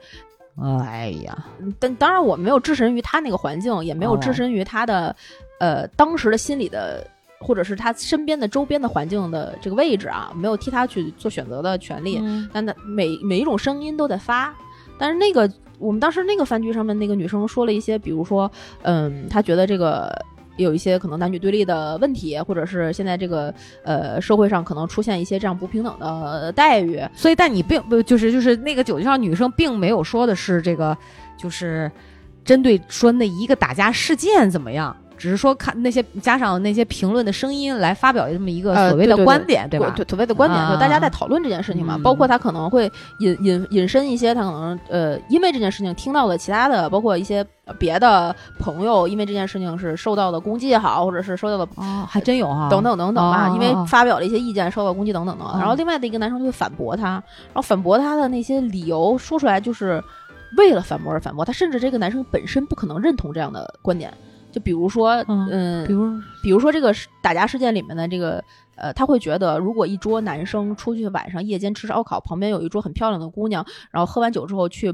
[0.84, 1.46] 哎呀，
[1.80, 5.16] 但当然我没有置身于他那个环境，也没有置身于他的
[5.60, 7.06] 呃当时的心理的。
[7.40, 12.22] 或者是他身边的周边的环境的这个位置啊，没有替他去做选择的权利。
[12.52, 14.54] 但他每每一种声音都在发。
[14.98, 20.14] 但是那个我们当时那个饭局上面那个女生说了一些，比如说，嗯，她觉得这个
[20.58, 23.54] 有一些可能男女对立的问题，或者是现在这个
[23.86, 27.02] 呃社会上可能出现一些这样不平等的待遇。
[27.14, 30.98] 所以，但你并不就是就是那个酒局上女生并没有说的是这个，
[31.38, 31.90] 就是
[32.44, 34.94] 针对说那一个打架事件怎么样。
[35.20, 39.94] 只是说看那些加上那些评论的声音来发表这么一个所谓的观点，对吧？
[39.96, 42.00] 对，所谓的观点，就大家在讨论这件事情嘛。
[42.02, 42.90] 包括他可能会
[43.20, 47.46] 引引引申一些，他可能呃，因为这件事情听到了其他的，包括一些
[47.78, 53.50] 别的朋友，因为这件事情是受到的攻击也好，或者是受到的啊，还真有哈，等等等等吧。
[53.50, 55.48] 因为发表了一些意见，受到攻击等等等。
[55.60, 60.02] 然后另外的一个男生就会反驳他，然后反驳他的那些理由说出来，就是
[60.58, 61.44] 为了反驳而反驳。
[61.44, 64.14] 他甚至这个男生本身不可能认同这样的观点。
[64.52, 66.12] 就比如说，嗯，比如，
[66.44, 68.44] 比如说这个打架事件里面的这个，
[68.76, 74.94] 呃，他会觉得，如果一桌男生出去晚上夜间吃烧烤，旁边有一桌很漂亮的姑娘，然后喝完酒之后去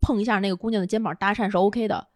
[0.00, 2.06] 碰一下那个姑娘的肩膀搭讪是 OK 的。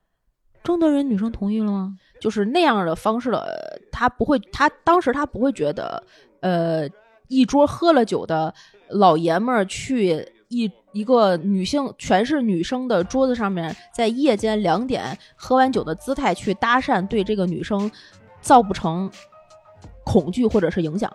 [0.63, 1.95] 征得人女生同意了吗？
[2.21, 3.47] 就是那样的方式了，
[3.93, 6.03] 他不会，他当时他不会觉得，
[6.41, 6.89] 呃，
[7.29, 8.55] 一桌喝了酒的
[8.89, 10.33] 老爷们儿去。
[10.51, 10.67] 一
[10.99, 17.89] 一个女性全是女生的桌子上面，在夜间两点喝完酒的姿态去搭讪，对这个女生
[18.41, 19.09] 造不成
[20.03, 21.09] 恐惧或者是影响，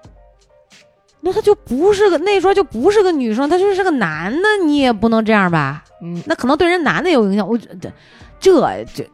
[1.19, 5.84] 那他就不是个那时候就不是个女生，他就是个男的，你也不能这样吧？
[6.01, 7.45] 嗯，那可能对人男的有影响。
[7.45, 7.91] 我这
[8.39, 9.05] 这这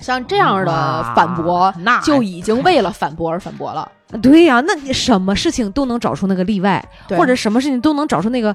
[0.00, 3.92] 像这样的反驳，那就已经为了反驳而反驳了。
[4.20, 8.54] 对呀，那你什么事情都能找出那个例外，或者什么事情都能找出那个。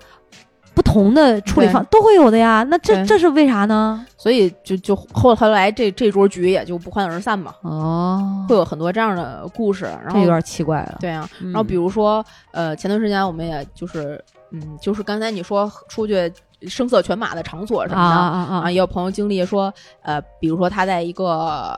[0.74, 4.05] 不同的处理方都会有的呀，那这这是为啥呢？
[4.17, 7.53] 所以就就后后来这这桌局也就不欢而散嘛。
[7.61, 10.97] 哦，会有很多这样的故事，然后有点奇怪了。
[10.99, 16.32] 对啊，然后比如说呃，前段时间我们也就是嗯，就是刚才你说出去
[16.67, 21.78] 声色犬马的场所什么的啊啊啊，也有朋友经历说呃，比如说他在一个。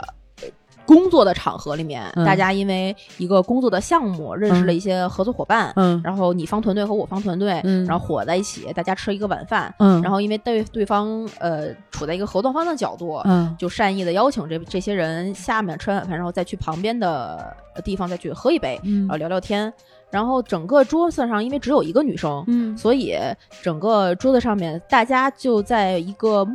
[0.85, 19.07] 工作的场合里面，大家因为一个工作的项目认识了一些合作伙伴，嗯，然后你方团队和我方团队，嗯，然后伙在一起，大家吃一个晚饭，嗯，然后因为对对方呃处在一个合作方的角度，嗯，就善意的邀请这这些人下面吃完晚饭，然后再去旁边的地方再去喝一杯，嗯。
[19.07, 19.71] 然后聊聊天，
[20.09, 23.15] 然后整个桌子上因为只有一个女生，嗯，所以
[23.61, 26.45] 整个桌子上面大家就在一个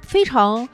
[0.00, 0.66] 非常。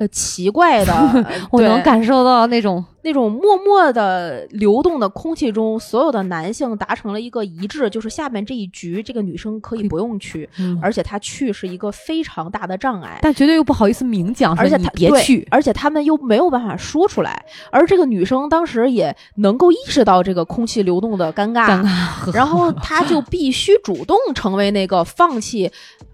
[0.00, 0.92] 呃，奇怪的，
[1.52, 10.48] 我能感受到那种那种默默的流动的空气中，所有的男性达成了一个一致，就是下面这一局，这个女生可以不用去，
[10.80, 21.84] 而且她去是一个非常大的障碍，但绝对又不好意思明讲，而且她别去，而且他们又没有办法说出来，而这个女生当时也能够意识到这个空气流动的尴尬，
[22.32, 25.70] 然后她就必须主动成为那个放弃。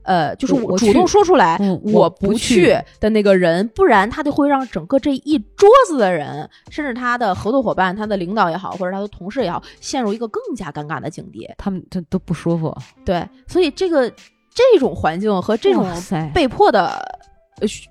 [0.06, 11.50] 呃，就是我主动说出来，我不去的那个人，不然他就会让整个这一桌子的人，甚至他的合作伙伴、他的领导也好，或者他的同事也好，陷入一个更加尴尬的境地。
[11.58, 12.72] 他们他都不舒服。
[13.04, 14.08] 对，所以这个
[14.54, 15.86] 这种环境和这种
[16.32, 17.04] 被迫的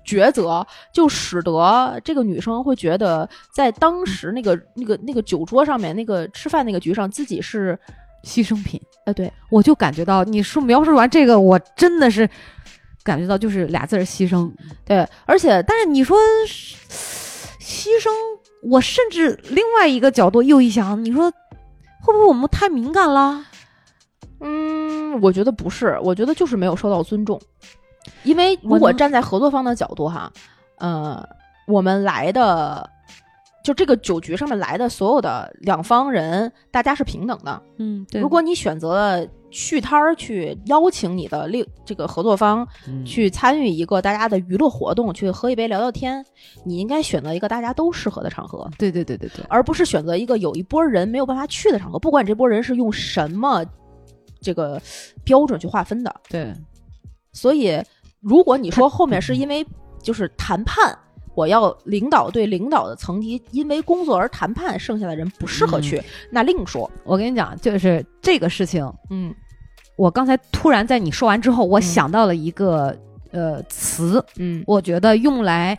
[0.06, 7.78] 抉择，就使得这个女生会觉得，在当时那个那个那个酒桌上面，那个吃饭那个局上，自己是。
[8.24, 12.28] 牺牲品，呃，对我就感觉到你说描述完这个，我真的是
[13.04, 14.50] 感觉到就是俩字儿牺牲，
[14.84, 18.10] 对，而且但是你说牺牲，
[18.62, 21.30] 我甚至另外一个角度又一想，你说
[22.02, 23.44] 会不会我们太敏感了？
[24.40, 27.40] 嗯，我觉得不是，我觉得就是没有受到尊重，
[28.24, 30.32] 因为如果站在合作方的角度哈，
[30.78, 31.24] 呃，
[31.68, 32.90] 我们来的。
[33.66, 37.60] 就这个酒局上面来的所有的两方人，大家是平等的。
[37.78, 42.64] 嗯，对如果你选择了续摊儿去邀请你的另这个合作方
[43.04, 46.24] 去参与一个大家的娱乐活动，去喝一杯聊聊天，
[46.64, 48.70] 你应该选择一个大家都适合的场合。
[48.78, 51.98] 对对对对对，而不是选择一个有一波人没有办法去的场合。
[51.98, 53.64] 不管这波人是用什么
[54.40, 54.80] 这个
[55.24, 56.14] 标准去划分的。
[56.28, 56.54] 对，
[57.32, 57.82] 所以
[58.20, 59.66] 如果你说后面是因为
[60.00, 60.96] 就是谈判。
[61.36, 66.90] 我要领导对领导的层级因为工作而谈判，剩下的人不适合去，那另说。
[67.04, 69.32] 我跟你讲，就是这个事情，嗯，
[69.96, 72.96] 我刚才突然在你说完之后，我想到了一个
[73.32, 75.78] 呃词，嗯，我觉得用来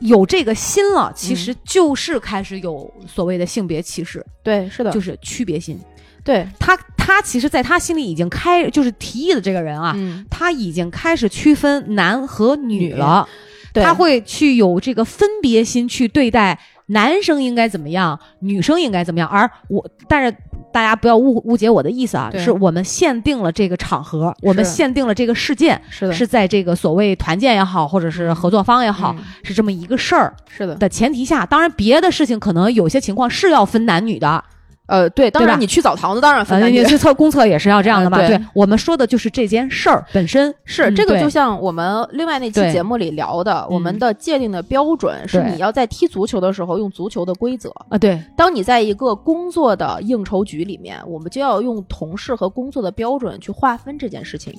[0.00, 4.26] 有这个心了，其实就是开始有所谓的性别歧视。
[4.42, 5.78] 对，是的，就是区别心。
[6.24, 9.96] 对他，他其实在他心里已经开，就是提议的这个人啊，
[10.28, 13.26] 他已经开始区分男和女了。
[13.74, 19.28] 他会去有这个分别心去对待男生应该怎么样，女生应该怎么样。
[19.28, 20.34] 而我，但是
[20.72, 30.74] 大家不要误误解我的意思啊，是我们限定了这个场合，我们限定了这个事件，是的，是在这个所谓团建也好，或者是合作方也好，是这么一个事儿，是的。
[30.76, 34.42] 的前提下，当然别的事情可能有些情况是要分男女的。
[34.88, 38.16] 呃，对，当然你去澡堂子，当然分你去 测公厕也是要这样的嘛。
[38.26, 47.98] 对，我们说的就是这件事儿本身是这个，就像我们另外那期节目里聊的，我们的界定的标准是你要在踢足球的时候用足球的规则啊。
[47.98, 54.58] 对，当你在一个工作的应酬局里面，我们就要用同事和工作的标准去划分这件事情。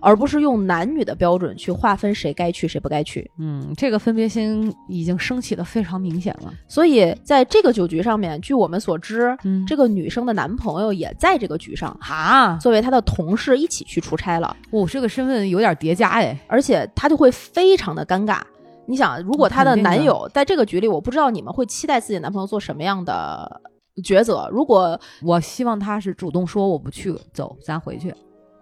[0.00, 3.30] 而不是用男女的标准去划分谁该去谁不该去。
[3.38, 6.52] 嗯，这个分别心已经升起的非常明显了。
[6.68, 9.36] 所以在这个酒局上面，据我们所知，
[9.66, 14.56] 这个女生的男朋友也在这个局上啊，作为她的同事一起去出差了。
[14.70, 18.40] 哦，这个身份有点叠加哎，而且他就会非常的尴尬。
[18.86, 23.60] 你想，如果她的男友在这个局里，我不知道你们会期待自己男朋友做什么样的
[24.04, 24.48] 抉择。
[24.50, 28.12] 如果我希望他是主动说我不去，走，咱回去。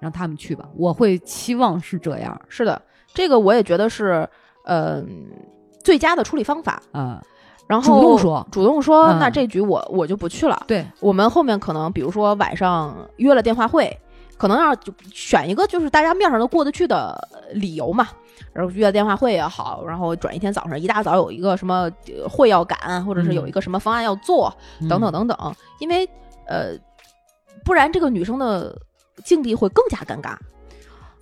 [0.01, 2.41] 让他们去吧，我会期望是这样。
[2.49, 2.81] 是的，
[3.15, 4.29] 这个我也觉得是，
[4.65, 5.03] 呃，
[5.85, 7.23] 最佳的处理方法啊。
[7.67, 10.61] 然后主动说，主动说，那这局我我就不去了。
[10.67, 13.97] 对，我们后面可能比如说晚上约了电话会，
[14.37, 18.09] 可能要就选一个就是大家面上都过得去的理由嘛。
[18.53, 21.89] 然后约了电话会也好，然后转一天早上一大早有一个什么
[22.29, 24.53] 会要赶，或者是有一个什么方案要做，
[24.89, 25.55] 等等等等。
[25.79, 26.09] 因为
[26.47, 26.71] 呃，
[27.65, 28.77] 不然这个女生的。
[29.25, 30.37] 境地会更加尴尬，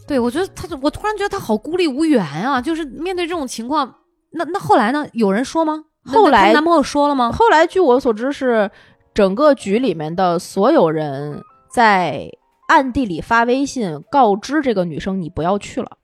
[0.07, 2.61] 对我觉得他，我突然觉得他好孤立无援啊！
[2.61, 3.95] 就是面对这种情况，
[4.31, 5.07] 那那后来呢？
[5.13, 5.85] 有人说吗？
[6.05, 7.31] 后来男朋友说了吗？
[7.31, 8.71] 后来据我所知是，
[9.13, 12.31] 整个局里面的所有人在
[12.69, 15.99] 暗地里发微信告知这个女生你不要去了。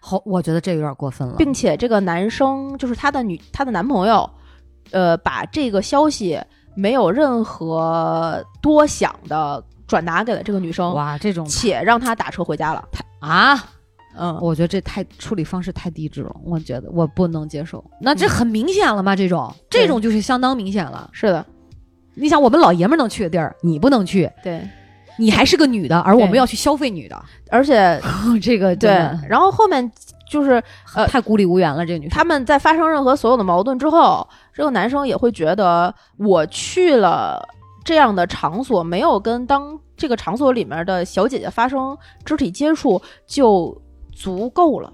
[0.00, 4.30] 好，我觉得这有点过分了，并且这个男生就是他的女，她的男朋友，
[4.92, 6.40] 呃，把这个消息
[6.76, 9.64] 没有任何多想的。
[9.90, 13.64] 转达给了这个女生，哇，这种且让她打车回家了，太啊，
[14.16, 17.84] 嗯，我觉得这太处理方式太低智了，我觉得我不能接受。
[18.00, 19.16] 那这很明显了吗？
[19.16, 21.10] 这种这种就是相当明显了。
[21.12, 21.44] 是的，
[22.14, 24.64] 你想我们老爷们能去的地儿，你不能去，对，
[25.18, 27.20] 你还是个女的，而我们要去消费女的，
[27.50, 28.00] 而且
[28.40, 28.90] 这个对，
[29.28, 29.90] 然后后面
[30.30, 30.62] 就是
[30.94, 32.16] 呃太孤立无援了，这个女生。
[32.16, 34.24] 他们在发生任何所有的矛盾之后，
[34.54, 37.44] 这个男生也会觉得我去了。
[37.84, 43.76] 这样的场所没有跟当这个场所里面的小姐姐发生肢体接触就
[44.12, 44.92] 足够了。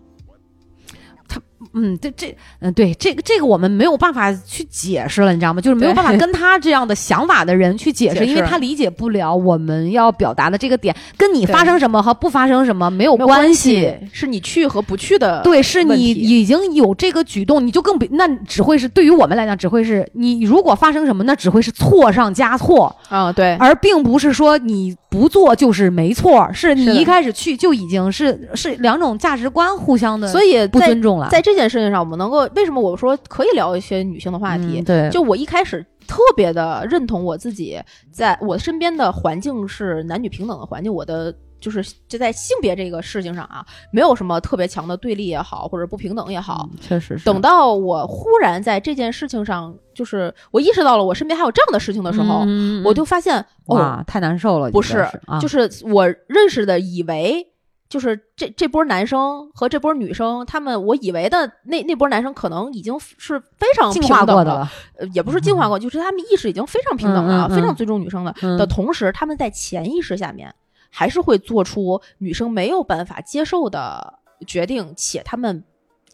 [1.76, 5.60] 他嗯，对这嗯，对这个这个我们没有办法去解释了，你知道吗？
[5.60, 15.42] 就是没有办法跟他这样的想法的人去解释，因为他理解不了我们要表达的这个点，跟你发生什么和不发生什么没有关系，是你去和不去的。
[15.42, 31.96] 对，是你已经有这个举动，你就更别那只会是对于我们来讲，只会是你如果发生什么，那只会是错上加错啊，对，而并不是说你不做就是没错，是你一开始去就已经是是两种价值观互相的，所以不尊重了，在这件事情上。
[31.96, 34.82] 我们能够为什么我说可以聊一些女性的话题？
[34.82, 37.80] 对，就我一开始特别的认同我自己，
[38.12, 46.68] 在我身边的环境是男女平等的环境，我的就是就在性别这个事情上啊，没有什么特别强的对立也好，或者不平等也好。
[46.80, 47.24] 确实是。
[47.24, 52.44] 等到我忽然在这件事情上，就是我意识到了我身边还有这样的事情的时候，
[52.84, 54.70] 我就发现哇，太难受了。
[54.70, 55.06] 不是，
[55.40, 57.46] 就是我认识的以为。
[57.88, 68.34] 就是这这波男生和这波女生，他们我以为的那那波男生可能已经是非常进化过的了，呃，也不是进化 过，就是他们意识已经非常平等了，非常尊重女生的。
[68.58, 70.52] 的同时，他们在潜意识下面
[70.90, 75.62] 还是会做出女生没有办法接受的决定，且他们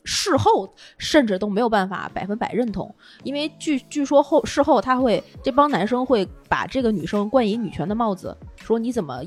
[0.05, 2.93] 事后甚至都没有办法百分百认同，
[3.23, 9.23] 因为据据说后事后他会这帮男生会把这个女生冠以女权的帽子，说你怎么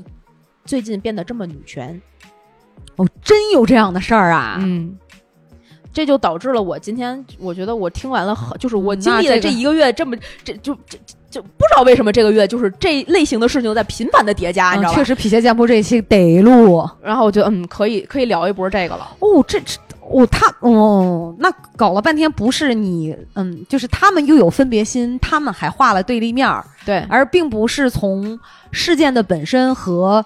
[0.64, 2.00] 最近变得这么女权？
[2.96, 4.58] 哦，真有这样的事儿啊！
[4.60, 4.98] 嗯，
[5.96, 10.98] 这就导致了我今天我觉得我听完了，很就是我经历了这一个月这么这就这。
[11.28, 14.94] 就不知道为什么这个月就是这类型的事情在频繁的叠加，你知道吗？
[14.94, 19.10] 确实，皮鞋剑铺这一期得录，然后我觉得嗯，可以可以聊一波这个了。
[19.18, 28.38] 哦，这这哦，他哦，那搞了半天不是你嗯，就是他们又有分别心，他们还画了对立面儿，对，而并不是从
[28.70, 30.24] 事件的本身和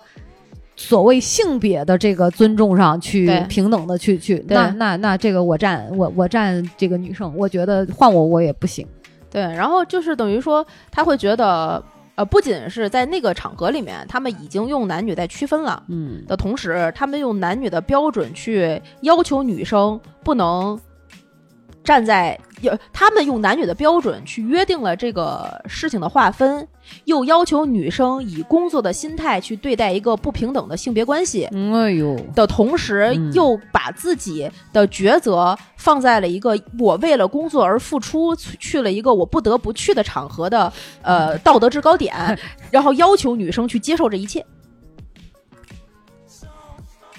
[0.82, 4.42] 所谓性别的这个尊重上去平等的去去。
[4.48, 8.86] 那那那这个我站我我站这个女生，我觉得换我我也不行。
[9.30, 20.80] 对，然后就是等于说，他会觉得，呃，不仅是在那个场合里面，他们已经用男女在区分了，嗯，的同时，他们用男女的标准去要求女生不能。
[21.82, 26.66] 站在要他们用男女的标准去约定了这个事情的划分，
[27.04, 31.44] 又要求女生以工作的心态去对待一个不平等的性别关系。
[31.44, 42.38] 哎呦，的同时又把自己的抉择放在了一个我为了工作而付出去了一个我不得不去的场合的 呃道德制高点，
[42.70, 44.44] 然后要求女生去接受这一切。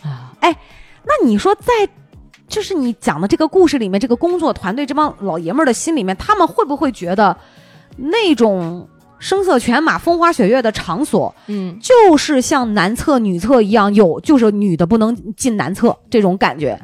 [0.03, 0.55] 啊，哎，
[1.03, 1.71] 那你说在？
[2.52, 7.36] 就是你讲的这个故事里面，这个工作团队这帮老爷们儿的心里面，他们会不会觉得
[7.95, 8.88] 那种
[9.18, 16.80] 声色犬马、风花雪月的场所，嗯，就是像男厕、女厕一样，有就是女的不能进男厕这种感觉？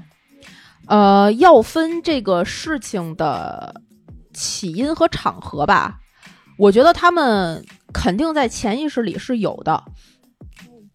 [0.87, 3.81] 呃，要分这个事情的
[4.33, 5.97] 起因和场合吧。
[6.57, 7.63] 我觉得他们
[7.93, 9.83] 肯定在潜意识里是有的。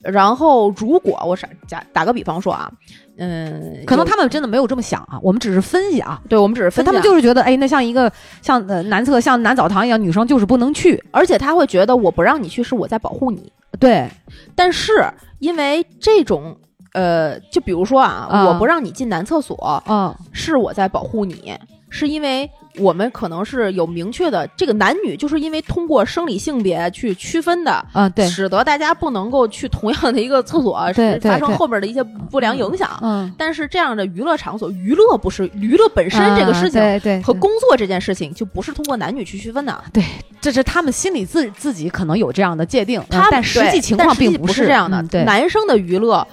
[0.00, 2.72] 然后，如果我是假打个比方说啊，
[3.18, 8.10] 嗯，可能他们真的没有这么想啊，我们只是分析啊，对我们只是分析，他们就是觉得，哎，那像一个
[8.40, 14.08] 像呃男厕像男澡堂一样，女生就是不能去，而且他会觉得我不让你去是我在保护你，对。
[14.54, 14.92] 但是
[15.38, 16.56] 因为这种
[16.94, 21.54] 呃，就比如说啊，我不让你进男厕所，嗯，是我在保护你，
[21.92, 22.50] 是因为。
[22.78, 32.98] 我们可能是有明确的这个男女，就是因为通过生理性别去区分的啊，对，使得大家不能够去同样的一个厕所，对，发生后边的一些不良影响。
[33.02, 39.84] 嗯，但是这样的娱乐场所，娱乐不是娱乐本身这个事情，对对，和工作这件事情就不是通过男女去区分的。
[39.92, 40.02] 对，
[40.40, 45.02] 这是他们心里自自己可能有这样的界定，他但实际情况并不是这样的。
[45.10, 46.26] 对，男生的娱乐。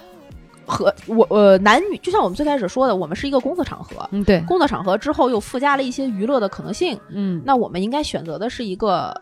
[0.69, 9.13] 和我呃男女就像我们最开始说的，我们是一个工作场合，嗯对，工作场合之后又附加了一些娱乐的可能性，嗯，那我们应该选择的是一个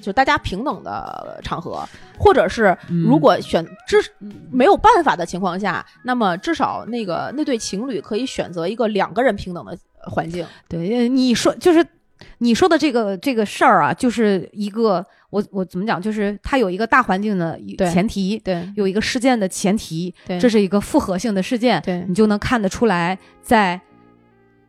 [0.00, 1.86] 就大家平等的场合，
[2.18, 3.98] 或者是如果选至
[4.50, 10.46] 没有办法的情况下，那么至少那个那对情侣可以选择一个两个人平等的环境。
[10.68, 11.86] 对，你说就是
[12.38, 15.04] 你说的这个这个事儿啊，就是一个。
[15.36, 16.00] 我我怎么讲？
[16.00, 17.60] 就是它有一个大环境的
[17.92, 23.78] 前提，对，有一个事件的前提，对，这是一个复合性的事件，对，你就能看得出来，在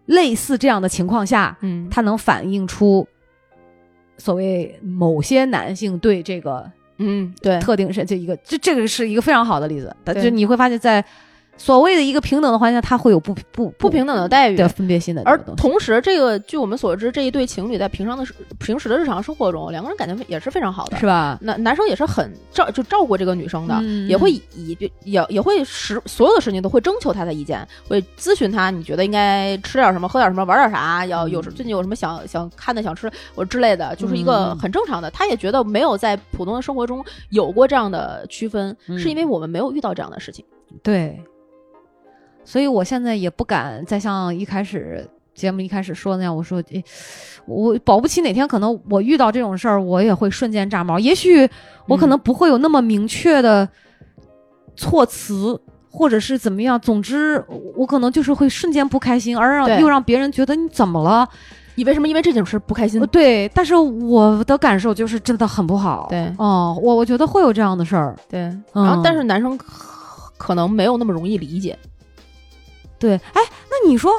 [0.07, 3.07] 类似这样的情况下，嗯，它能反映出
[4.18, 11.03] 所谓某些男性对这个，嗯，对，特定是这一个，这这个是一个非常好的例子，就你会发现在。
[11.58, 15.22] 所谓的一个平等的环境，它会有不不不平等的待遇的分别心的。
[15.26, 18.26] 而同时，这个据我们所知，这一对情侣在平常的
[18.60, 21.38] 平时的日常生活中，两个人感情也是非常好的，是吧？
[21.41, 31.05] 男男生也是很照就照顾这个女生的，也会以也也会时所有的事情都会征求她的意见，会咨询她，你觉得应该吃点什么，喝点什么，玩点啥？
[31.05, 35.10] 要有最近有什么想想看的、想吃我之类的，就是一个很正常的。
[35.12, 40.45] 他也觉得没有在普通的生活中有过这样的区分，是因为我们没有遇到这样的事情。
[40.84, 41.20] 对。
[42.48, 46.34] 所以，我现在也不敢再像一开始节目一开始说的那样。
[46.34, 46.82] 我说，诶，
[47.45, 50.98] 我保不齐哪天可能我遇到这种事儿，我也会瞬间炸毛。
[50.98, 51.45] 也许
[51.88, 53.68] 我可能不会有那么明确的
[54.78, 55.60] 措辞，
[55.91, 56.80] 或者是怎么样。
[56.80, 57.43] 总之，
[57.76, 61.28] 我可能就是会瞬间不开心，而让又让别人觉得你怎么了？
[61.76, 63.02] 你为什么因为这件事不开心？
[63.08, 66.08] 对，但是我的感受就是真的很不好。
[66.10, 68.16] 对，哦，我我觉得会有这样的事儿。
[68.30, 68.39] 对，
[68.74, 69.60] 然后但是男生
[70.38, 71.78] 可能没有那么容易理解。
[73.00, 74.12] 对，哎，那你说，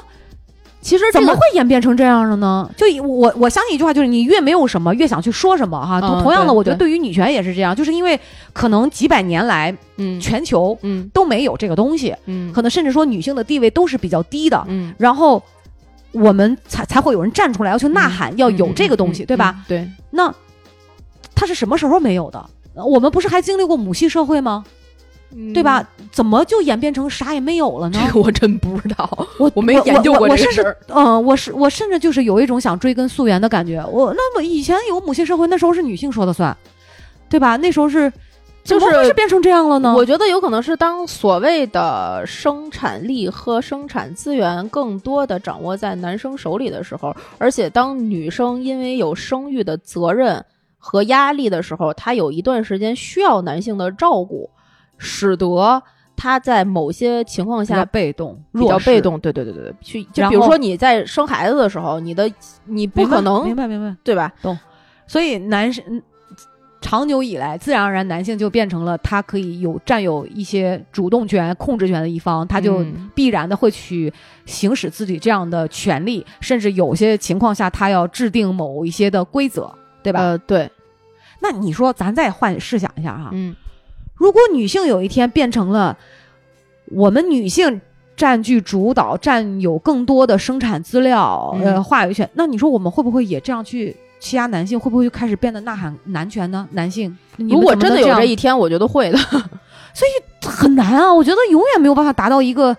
[0.80, 2.70] 其实怎么会演变成这样的呢？
[2.76, 6.00] 就我我相信一句话，就是你越没有什么，越想去说什么哈。
[6.00, 8.18] 同同样的，我觉得对于女权也是这样，就是因为
[8.52, 15.42] 可能几百年来，嗯，全球嗯都没有这个东西，嗯，可能甚至说女性的地位都是比较低的，嗯，然后
[16.12, 19.56] 我们才才会有人站出来要去呐喊，要有这个东西，对吧？
[19.66, 20.32] 对，那
[21.34, 22.48] 他是什么时候没有的？
[22.74, 24.64] 我们不是还经历过母系社会吗？
[25.54, 25.86] 对吧？
[26.10, 28.00] 怎么就演变成啥也没有了呢？
[28.04, 30.76] 这个我真不知道，我我没研究过这事儿。
[30.88, 33.84] 嗯，我是我甚至就是有一种想追根溯源的感觉。
[33.90, 36.56] 我那么以前有母系社会，那时候是女性说的算，
[37.28, 37.56] 对吧？
[37.56, 38.12] 那时候是。
[38.64, 39.94] 就是变成这样了呢？
[39.96, 50.44] 我觉得有可能是当所谓的生产力和生产资源更多的掌握在男生手里的时候，而且当女生因为有生育的责任
[50.76, 54.50] 和压力的时候，她有一段时间需要男性的照顾，
[54.98, 55.82] 使得
[56.14, 59.18] 他在某些情况下被动，比较被动。
[59.18, 62.30] 对对对对对，去就比如说你在生孩子的时候，你的
[62.66, 64.32] 你不可能明白明白对吧？
[64.42, 64.58] 懂。
[65.06, 66.02] 所以男生。
[66.80, 72.86] 长久以来，自然而然，男性就变成了他可以有占有一些主动权、控制权的一方，他就
[73.16, 74.10] 必然的会去
[74.46, 79.68] 行使自己这样的权利，甚至有些情况下，他要制定某一些的规则，
[80.04, 80.20] 对吧？
[80.20, 80.70] 呃，对。
[81.40, 83.54] 那你说，咱再换试想一下哈，嗯，
[84.18, 85.96] 如果女性有一天变成了
[86.90, 87.80] 我们女性
[88.16, 93.96] 占据主导、占有更多的生产资料、呃话语权，那你说我们会不会也这样去？
[94.20, 96.66] 欺压男性会不会就开始变得呐喊男权呢？
[96.72, 99.18] 男性，如果真的有这一天，我觉得会的。
[99.94, 100.10] 所以
[100.44, 102.76] 很难啊，我觉得永远没有办法达到一个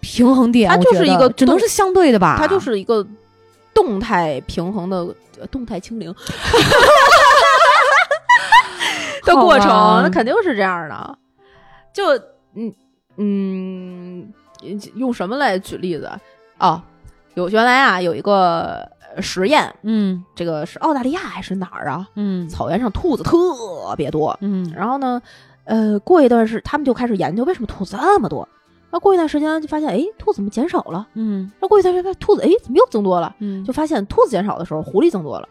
[0.00, 0.68] 平衡点。
[0.68, 2.36] 它就是一个，只能是相对的吧。
[2.38, 3.06] 它就是一个
[3.72, 5.06] 动态平衡的
[5.50, 6.14] 动态清零
[9.26, 9.68] 的过程，
[10.02, 11.18] 那肯定是这样的。
[11.92, 12.16] 就
[12.54, 12.74] 嗯
[13.16, 14.32] 嗯，
[14.94, 16.10] 用什么来举例子
[16.56, 16.82] 啊？
[17.34, 18.90] 有原来啊，有一个。
[19.18, 22.06] 实验，嗯，这个是澳大利亚还是哪儿啊？
[22.16, 23.34] 嗯，草原上兔子特
[23.96, 25.22] 别多，嗯，然后呢，
[25.64, 28.46] 呃，过一段时，他们就开始研究为什么兔子这么多。
[28.90, 31.06] 那过一段时间就发现，哎，兔子怎么减少了？
[31.14, 33.34] 嗯，那过一段时间，兔子哎怎么又增多了？
[33.38, 35.48] 嗯，就发现兔子减少的时候，狐狸增多了。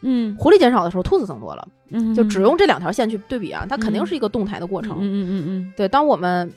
[0.00, 1.68] 嗯，狐狸减少的时候，兔子增多了。
[1.90, 4.96] 嗯，就只用这两条线去对比啊，它肯定是一个动态的过程。
[4.98, 6.52] 嗯嗯嗯嗯，对，当我们。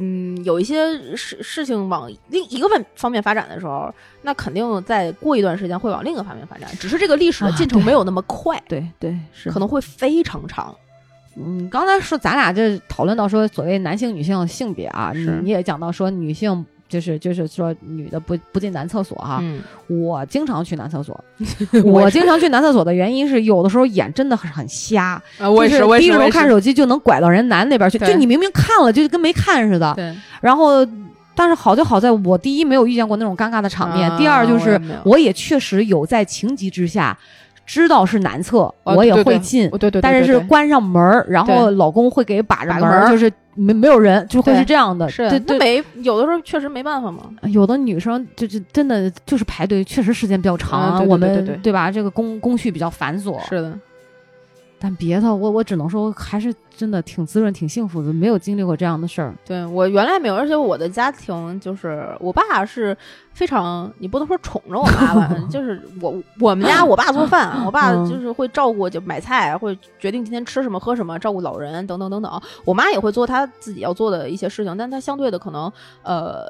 [0.00, 8.60] 嗯，有一些事事情往另一个方方面发展的时候，那肯定再过一段时间会往另一个方面发展，只是这个历史的进程没有那么快。
[8.66, 10.74] 对对，是可能会非常长。
[11.36, 16.66] 嗯，刚才说咱俩这讨论到说所谓男性女性性别啊，是你也讲到说女性。
[16.88, 19.40] 就是就是说，女的不不进男厕所哈。
[19.42, 21.22] 嗯，我经常去男厕所。
[21.84, 25.22] 我经常去男厕所的原因是，有的时候眼真的很很瞎。
[25.38, 27.98] 啊，我也是，低着头看手机就能拐到人男那边去。
[27.98, 29.92] 就你明明看了，就跟没看似的。
[29.94, 30.16] 对。
[30.40, 30.86] 然后，
[31.34, 37.16] 但是好就好在我第一没有遇见过那种尴尬的场面，第二就是我也确实有在情急之下。
[37.68, 45.06] 知道是男厕，我也会进，对对，但是是关上门儿，然后老公会给把着门儿，就是没没有人，就会是这样的。
[45.10, 47.24] 是，那没有的时候确实没办法嘛。
[47.42, 51.90] 有的女生就就真的就是排队，确实时间比较长，我们对吧？
[51.90, 53.38] 这个工工序比较繁琐。
[53.46, 53.78] 是的。
[54.80, 59.34] 但别的，我我只能说还是真的挺滋润、挺幸福的，没有经历过这样的事儿。
[59.44, 62.96] 对我原来没有，而且我的家庭就是我爸是
[63.32, 72.42] 非常，你不能说宠着我妈吧， 就是我我们家我爸做饭，我爸就是会照顾，就买菜，会决定今天吃什么喝什么，照顾老人等等等等。
[72.64, 75.72] 我妈也会做她自己要做的一些事情，但她相对的可能
[76.02, 76.46] 呃。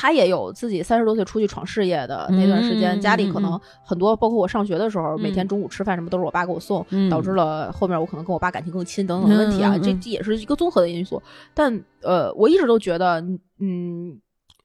[0.00, 11.22] 他也有自己三十多岁出去闯事业的那段时间，家里可能很多，包括我上学的时候，每天中午吃饭什么都是我爸给我送，导致了后面我可能跟我爸感情更亲等等的问题啊，这这也是一个综合的因素。
[11.52, 13.20] 但呃，我一直都觉得，
[13.58, 14.18] 嗯，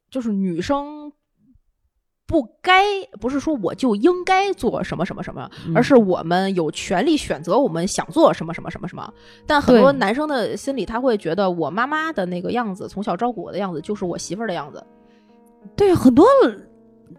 [0.09, 1.11] 就是女生
[2.25, 2.81] 不该
[3.19, 9.13] 不是说我就应该做什么什么什么，而是我们有权利选择我们想做什么什么什么什么。
[9.45, 14.81] 但很多男生的心里他会觉得，我妈妈的那个样子，从小照顾我的样子，就是我媳妇儿的样子。
[15.75, 16.27] 对，很多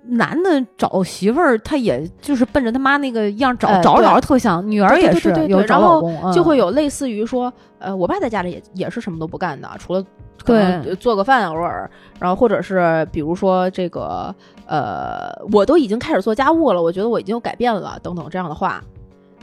[0.03, 4.69] 男的找媳妇儿，他也就是奔着他妈那个样找，找着找着特像。
[4.71, 10.05] 女儿也是有找老公，就会有类似于说，呃，我爸在家里也也是什么都不干的，除了
[10.45, 11.91] 对做个饭偶尔，
[12.21, 14.33] 然后或者是比如说这个，
[14.67, 18.81] 呃，我都已经开始做家务了，我觉得我已经有改变了，等等这样的话。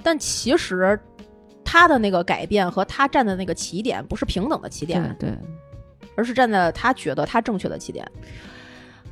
[0.02, 0.98] 但其实
[1.66, 5.30] 他的那个改变和他站的那个起点不是平等的起点，对，
[6.16, 8.10] 而是站在他觉得他正确的起点。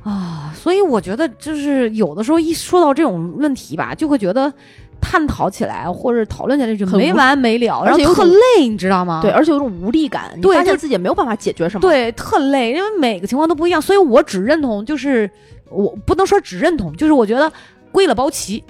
[0.04, 4.52] 啊，所以我觉得就是有的时候一说到这种问题吧，就会觉得
[5.00, 9.20] 探讨起来或者讨论起来就没完没了，而且特累，你知道吗？
[9.22, 15.30] 对，而且有种无力感，你，发现自己也没有办法解决什么，对，特累，因为每个情况都不一样，所以我只认同，就是
[15.70, 17.52] 我不能说只认同，就是我觉得
[17.90, 18.62] 归了包齐，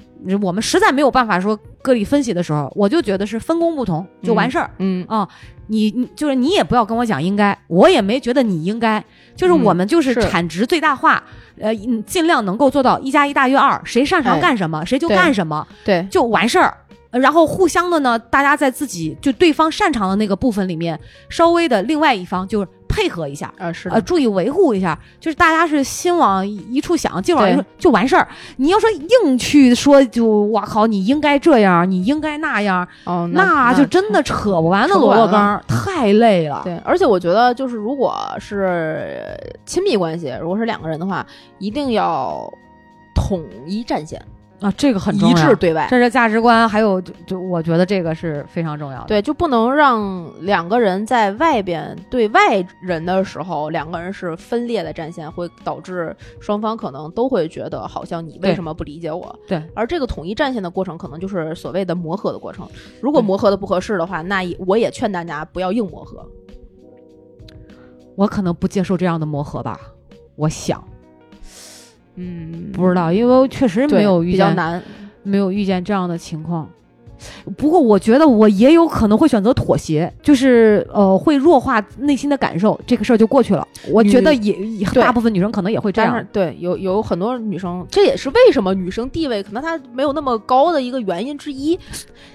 [0.43, 5.29] 我们实在没有办法说个例分析的时候，我就觉得是分工不同就完事儿，嗯啊。
[5.68, 9.03] 你你就是你也不要跟我讲应该，我也没觉得你应该，
[9.35, 11.23] 就是我们就是产值最大化，
[11.59, 16.77] 呃，尽量能够做到一加一大于二，谁擅长干什么谁就干什么，对，就完事儿。
[17.11, 20.99] 然后互相的呢，大家在自己就对方擅长的那个部分里面，
[21.31, 28.28] 稍微的另外一方就是配合一下，啊是呃，注意维护一下，就是大家是心往一处想，劲往一处就完事儿。
[28.59, 36.61] 你要说硬去说，就我靠，你应该这样，你应该那样，哦，那就真的扯不完的萝卜干，太累了。
[36.64, 39.22] 对，而且我觉得就是如果是
[39.64, 41.26] 亲密关系，如果是两个人的话，
[41.59, 42.47] 一定要
[43.14, 44.22] 统一战线。
[44.62, 49.06] 啊，这个很一致对外，这是价值观，还有就就我觉得这个是非常重要的。
[49.08, 59.36] 对，就不能让两个人在外边对外人的时候，两个人是分裂的战线，会导致双方可能都会觉得好像你为什么不理解我？
[59.48, 62.64] 对，而这个统一战线的过程，可能就是所谓的磨合的过程。
[63.00, 66.24] 如果磨合的不合适的话，那我也劝大家不要硬磨合。
[68.14, 69.80] 我可能不接受这样的磨合吧，
[70.36, 70.84] 我想。
[72.16, 74.82] 嗯，不知道，因为确实没有遇见难，
[75.22, 76.68] 没有遇见这样的情况。
[77.57, 83.66] 不过我觉得我也有可能会选择妥协，就是呃会弱化内心的感受，这个事儿就过去了。
[83.91, 84.55] 我觉得也
[84.95, 86.25] 大部分女生可能也会这样。
[86.33, 91.79] 对，有有很多女生，这也是为什么女生地位可能她没有那么高的一个原因之一。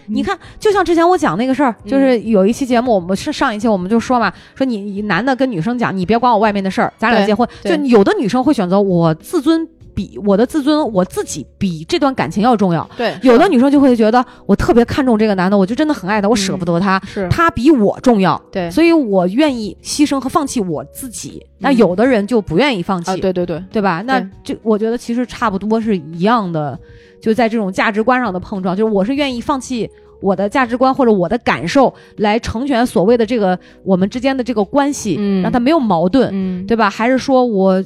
[0.08, 7.48] 你看，就像之前我讲那个事儿，就是有一期节目，我们是上一期我们就说嘛，说你男的跟女生讲，你别管我外面的事儿，咱俩结婚。
[7.64, 9.68] 就有的女生会选择我自尊。
[9.98, 12.88] 比我的自尊，我自己比这段感情要重要。
[12.96, 18.40] 对，有的女生就会觉得我特别看重这个男的，我就真的很爱他，我舍不得他，是他比我重要。
[18.52, 21.44] 对，所以我愿意牺牲和放弃我自己。
[21.58, 23.20] 那有的人就不愿意放弃。
[23.20, 24.04] 对对对，对吧？
[24.06, 26.78] 那这我觉得其实差不多是一样的，
[27.20, 29.90] 就在这种价值观上的碰撞，就是我是愿意放弃
[30.22, 36.88] 我的价值观或者我的感受来成全所谓的这个我们之间的这个关系，让他没有矛盾，对吧？
[36.88, 37.84] 还是说我？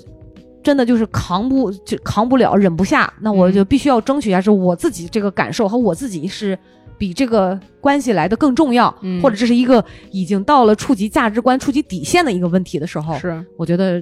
[0.63, 6.57] 真的就是扛不就扛不了，忍不下，那我就必须要争取一下，是我自己这个感受和我自己是
[6.97, 8.89] 比这个关系来的更重要，
[9.21, 13.43] 或者这是一个已经到了触及价值观、触及底线的一个问题的时候，是。
[13.57, 14.01] 我觉得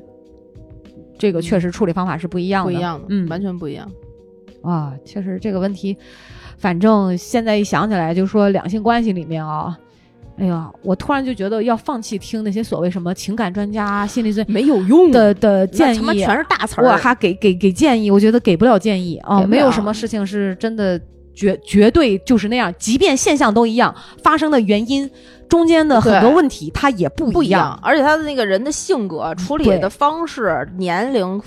[1.18, 3.90] 这个确实处理方法是不一样的，不一样的，嗯，完全不一样。
[4.62, 5.96] 啊，确实这个问题，
[6.58, 9.78] 反正现在一想起来，就是说两性关系里面啊。
[10.40, 16.86] 哎呀，我突然就觉得要放弃听那些所谓什么情感专家、心理没有用的的建议，全是大词儿。
[16.86, 21.00] 我还给给给建议，我觉得给不了建议啊，没有什么事情是真的
[21.34, 22.74] 绝绝对就是那样。
[22.80, 25.10] 即便现象都一样，发生的原因
[25.50, 27.78] 中间的很多问题，它也不不一样。
[27.84, 31.42] 而且他的那个人的性格、处理的方式、年龄，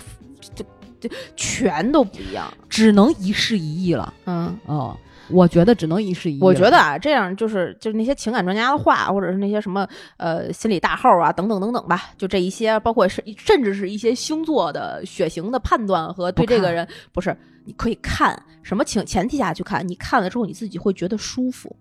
[0.54, 0.62] 就
[1.00, 4.12] 就全都不一样，只能一事一议了。
[4.26, 4.94] 嗯哦。
[5.30, 6.42] 我觉得只能一事一议。
[6.42, 21.74] 我觉得啊，这样就是就是那些情感专家的话，或者是那些什么呃心理大号啊，等等等等吧，就这一些，包括是甚至是一些星座的血型的判断和对这个人，不是你可以看什么情前提下去看，你看了之后你自己会觉得舒服。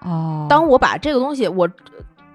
[0.00, 0.46] 哦。
[0.48, 1.68] 当我把这个东西，我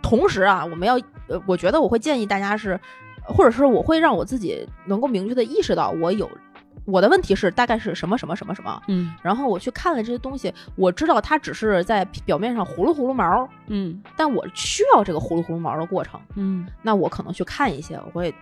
[0.02, 0.96] 同时啊，我们要
[1.28, 2.80] 呃，我觉得我会建议大家是，
[3.24, 6.30] 或者是我会让我自己能够明确的意识到我有。
[6.86, 18.34] 我的问题是大概是什么什么什么什么，嗯，然后我去看了这些东西，我知道它只是在表面上糊噜糊噜毛，嗯，但我需要这个糊噜糊噜毛的过程，嗯，那我可能去看一些，我会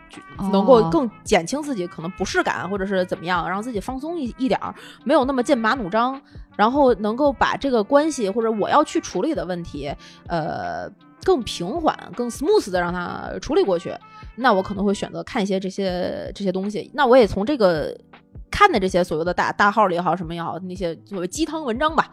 [0.52, 4.74] 能够更减轻自己可能不适感，或者是怎么样，让自己放松一一点儿，
[5.04, 6.20] 没有那么剑拔弩张，
[6.56, 9.94] 然后能够把这个关系或者我要去处理的问题，
[10.28, 10.90] 呃，
[11.24, 13.94] 更平缓、更 smooth 的让它处理过去，
[14.36, 17.96] 那我可能会选择看一些这些这些东西，那我也从这个。
[18.52, 22.12] 看的这些所谓的大大号里也好，什么也好，那些所谓鸡汤文章吧，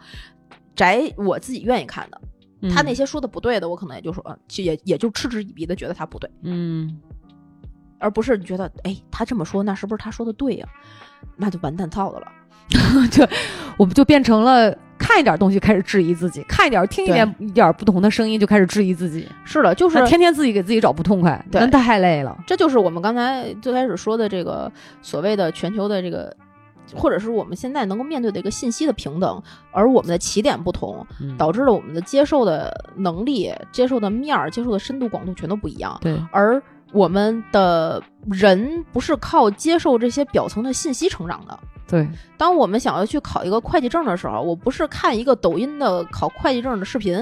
[0.75, 2.19] 摘我自己愿意看的。
[2.73, 6.29] 他那些说的不对的，我可能也就说，也也就嗤之以鼻的觉得他不对。
[6.41, 6.99] 嗯，
[7.99, 10.67] 而不是你觉得，哎，他这么说，那是不是他说的对呀？
[11.37, 12.27] 那就完蛋操的了。
[13.11, 13.27] 就
[13.77, 14.75] 我们就变成了。
[15.09, 19.27] 看一点东西开始质疑自己，看一点听一点一点不同的声音就开始质疑自己。
[19.43, 22.37] 是的，就是天天自己给自己找不痛快，那太累了。
[22.45, 26.31] 这就是我们刚才最开始说的这个所谓的全球的这个，
[26.95, 29.41] 或者是我们现在能够面对的一个信息的平等，
[29.71, 31.03] 而我们的起点不同，
[31.39, 35.97] 导致了我们的接受的能力、接受的面儿、接受的深度广度全都不一样。
[36.01, 41.57] 对，而我们的人不是靠接受这些表层的信息成长的。
[41.87, 47.17] 对，当我们想要去考一个会计证的时候，我不是看一个抖音的考会计证的视频，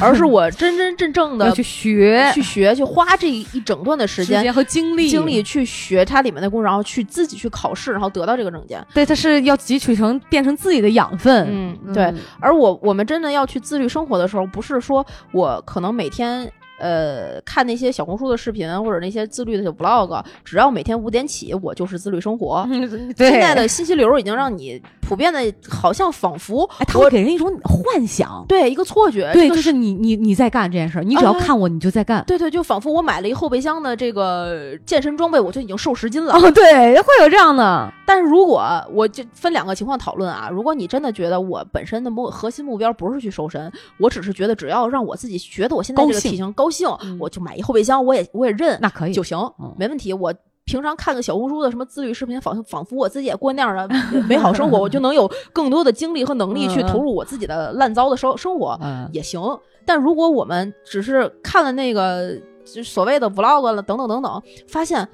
[0.00, 8.80] 而是我真真正正的 去学、去学、去花这一整段的时间和精力、精力去学它里面的功，然后去自己去考试，然后得到这个证件。
[8.94, 11.48] 对，它是要汲取成变成自己的养分。
[11.50, 12.14] 嗯，对。
[12.38, 16.48] 而我我们真的要去自律生活的时候，不是说我可能每天。
[16.82, 22.68] 呃，看那些小红书的视频或者那些自律的小 vlog，只要每天五点起，我就是自律生活。
[23.16, 24.82] 现在的信息流已经让你
[25.12, 36.32] 普遍的，好像仿佛哎，他会给人一种幻想，对一个错觉，对，就是你你你在干这件事儿，你只要看我，你就在干，对对，就仿佛我买了一后备箱的这个健身装备，我就已经瘦十斤了。
[36.32, 37.92] 哦，对，会有这样的。
[38.06, 46.88] 但是如果我就分两个情况讨论啊，如果你真的觉得我本身的目核心目标不是去瘦身，我只是觉得只要让我自己觉得我现在这个体型高兴，
[47.20, 49.38] 我就买一后备箱，我也我也认，那可以就行，
[49.76, 50.12] 没问题。
[50.12, 50.32] 我。
[50.64, 53.94] 平常看个小红书的什么自律视频，仿仿佛我自己也过那样的
[54.28, 58.78] 美好生活，我就能有更多的精力和能力去投入我自己的烂糟的生生活
[59.12, 59.40] 也行。
[59.84, 65.08] 但如果我们只是看了那个所谓的 vlog 了等等等等，发现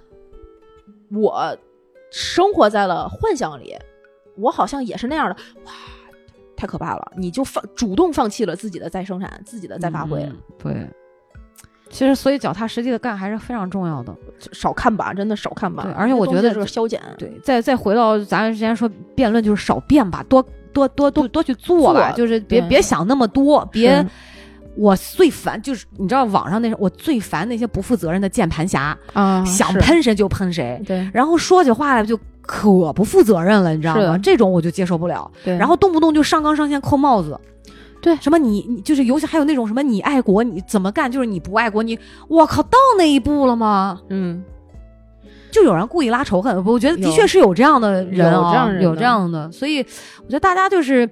[1.10, 1.56] 我
[2.10, 3.74] 生活在了幻想里，
[4.36, 5.72] 我好像也是那样的，哇，
[6.54, 7.12] 太可怕了！
[7.16, 10.86] 你就放主动放弃了自己的再生产，自己的再发挥，对。
[11.90, 14.14] 其实，所以脚踏实地的干还是非常重要的。
[14.52, 15.82] 少看吧，真的少看吧。
[15.84, 17.00] 对，而且我觉得是消减。
[17.16, 23.66] 对，再再回到咱之前说辩论，就是少辩吧，多多多多多去做吧，就是别别想那么多。
[23.72, 24.04] 别，
[24.76, 30.80] 我最烦就是你知道网上那我最烦那些不负责任的键盘侠啊，想喷谁就喷谁。
[30.86, 34.16] 对，然后说起话来就可不负责任了，你知道吗？
[34.18, 35.28] 这种我就接受不了。
[35.44, 37.38] 对，然后动不动就上纲上线扣帽子。
[38.00, 44.00] 对，什么你你就是尤其还有那种什么你爱国你怎么干就是你不爱国你我靠到那一步了吗？
[44.08, 44.42] 嗯，
[45.50, 51.08] 就有人故意拉仇恨，我觉得的确是有这样的人啊，有这样的，所以我觉得大家就是。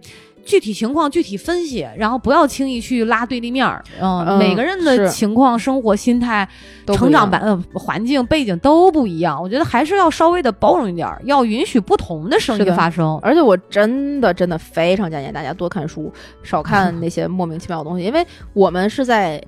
[0.47, 3.85] 具体情况具体分析，然后不要轻易去拉对立面儿。
[4.01, 6.49] 嗯，每个人的情况、生活心态、
[6.87, 9.43] 成长版呃环境背景都不一样。
[9.43, 13.19] 我觉得还是要稍微的包容一点，要允许不同的声音发生。
[13.23, 16.11] 而且我真的真的非常建议大家多看书，
[16.43, 18.25] 少看 那些莫名其妙的东西，因为
[18.55, 19.43] 我们是在。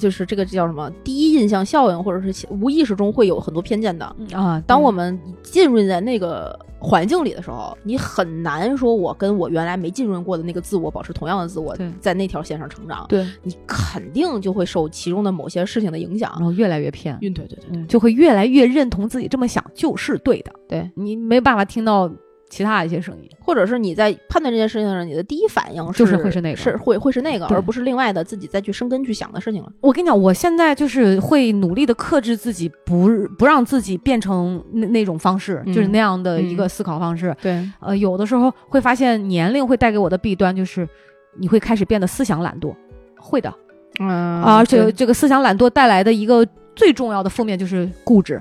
[0.00, 4.58] 就是这个叫什么第一印象效应，或者是无意识中会有很多偏见的啊。
[4.66, 13.06] 当我们浸润在那个环境里的时候，你很难说我跟我原来没浸润过的那个自我保持同样的自我，在那条线上成长。
[13.08, 17.16] 对你肯定就会受其中的某些事情的影响，然后越来越偏。
[17.20, 20.52] 对对对对，就会越来越认同自己这么想就是对的。
[20.68, 22.10] 对你没办法听到。
[22.52, 29.72] 其他的一些声音，或者是你在判断这件事情上，你的第一反应就是会是那个，是会会是那个，而不是另外的自己再去生根去想的事情了。
[29.80, 37.34] 我跟你讲，我现在就是会努力的克制自己，不不让自己变成那那种方式，就是那样的一个思考方式。
[37.40, 40.86] 对，呃，有的时候会发现年龄会带给我的弊端，就是
[41.38, 42.76] 你会开始变得思想懒惰，
[43.18, 43.50] 会的，
[43.98, 46.46] 嗯，而且这个思想懒惰带来的一个
[46.76, 48.38] 最重要的负面就是固执。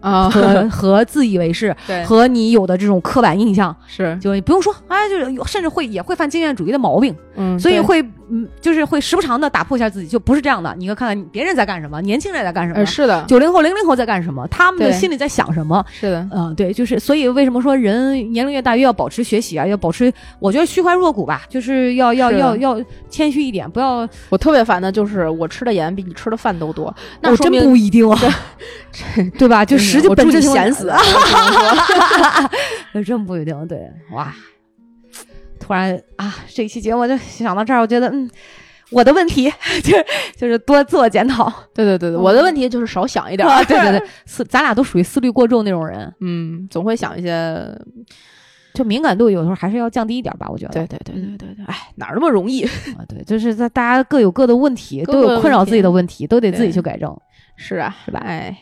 [0.00, 10.74] 啊，和 和自以为是，对，和你有的这种刻板印象是，就不用说，哎，就是甚至会也会犯经验主义的毛病，嗯，所以会，嗯，就是会时不常的打破一下自己，就不是这样的。
[10.78, 24.08] 你看看别人在干什么，年轻人在干什么，是的，九零后、零零后在干什么，他们的心里在想什么，是的，嗯，对，就是所以为什么说人年龄越大越要保持学习啊，要保持，我觉得虚怀若谷吧，就是要要要要谦虚一点，不要。
[24.28, 28.18] 我特别烦的就是我吃的盐比你吃的饭都多，那真不一定啊，
[29.38, 29.64] 对吧？
[29.66, 30.72] 就实际本质闲。
[30.72, 30.98] 死啊！
[32.92, 33.66] 那 真不一定。
[33.66, 34.34] 对，哇！
[35.58, 38.30] 突然啊，这一期节目就想到这儿，我觉得，嗯，
[38.90, 39.50] 我的问题
[39.82, 39.96] 就
[40.36, 41.52] 就是多自我检讨。
[41.74, 43.48] 对对对对，我的问题就是少想一点。
[43.66, 46.12] 对对对，思咱俩都属于思虑过重那种人。
[46.20, 47.66] 嗯，总会想一些，
[48.74, 50.46] 就敏感度有时候还是要降低一点吧。
[50.50, 50.74] 我觉得。
[50.74, 51.64] 对对对对对对。
[51.66, 52.62] 哎，哪那么容易
[52.96, 53.02] 啊？
[53.08, 57.16] 对，就是在大家各有各的问题，都有困扰自己的问题，都得自己去改正。
[57.56, 58.20] 是啊，是吧？
[58.24, 58.56] 哎。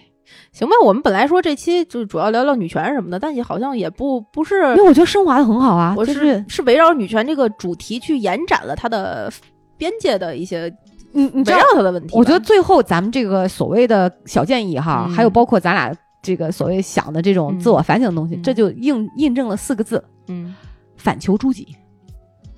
[0.55, 9.29] 行吧，我们本来说这期就主要聊聊女权什么的，但也好像也不不是，因为我觉得升华的很好啊，我是是围绕女权这个主题去延展了它的
[9.77, 10.73] 边界的一些，
[11.11, 12.17] 你你知道它的问题。
[12.17, 15.93] 我觉得最后咱们这个所谓的小建议哈，还有包括咱俩
[16.23, 20.55] 这个所谓想的这种自我反省的东西，这就印印证了四个字，嗯，
[20.97, 21.67] 反求诸己，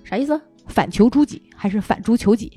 [0.05, 0.39] 啥意思？
[0.67, 2.53] 反求诸己还是反诸求己？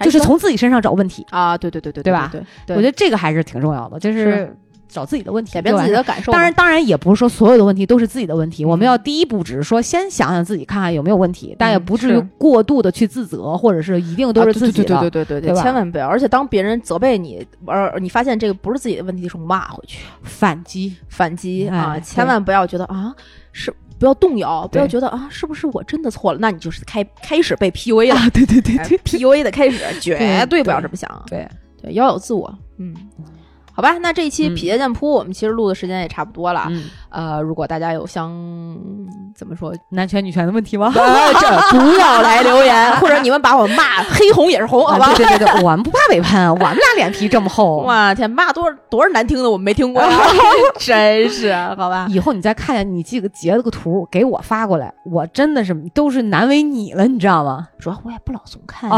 [0.00, 2.32] 就是从自己身上找问题啊，对对对对，对吧？
[2.66, 4.56] 对，我觉得这个还是挺重要的，就是。
[4.88, 6.32] 找自己的问题，改变自己的感受。
[6.32, 8.64] 当然，当然也不是说所有的问题都是自己的问题。
[8.64, 14.98] 我们要第一步只是说，先想想自己，看看有没有问题，但也不至于过度的去自责，或者是一定都是自己的。
[15.00, 16.08] 对对对对对，千万不要。
[16.08, 21.98] 而且，当别人责备你，而你发现这个不是自己的问题的时候，骂回去，反击，反击啊！
[22.00, 23.14] 千万不要觉得啊，
[23.52, 26.38] 是不要动摇，不要觉得啊，是不是我真的错了？
[26.40, 28.20] 那你就是开开始被 PUA 了。
[28.30, 31.22] 对对对对，PUA 的开始，绝对不要这么想。
[31.26, 31.48] 对
[31.82, 32.52] 对，要有自我。
[32.78, 32.94] 嗯。
[33.78, 36.68] 好吧，那这一期匹杰剑铺我们其实录的时间也差不多了。
[37.10, 38.28] 呃，如果大家有相
[39.36, 40.90] 怎么说 男权女权的问题吗？
[41.40, 45.14] 这不要来留言，或者你们把我骂黑红也是红，好吧？
[45.14, 47.76] 对对对， 我们不怕被喷，我们俩脸皮这么厚。
[47.82, 50.02] 哇天，骂多少多少难听的我们没听过，
[50.80, 52.08] 真是好吧？
[52.10, 57.68] 以后你再看见你这个截了个图给我发过来，我真的是都是难为你了，你知道吗？
[57.78, 58.90] 主要我也不老总看。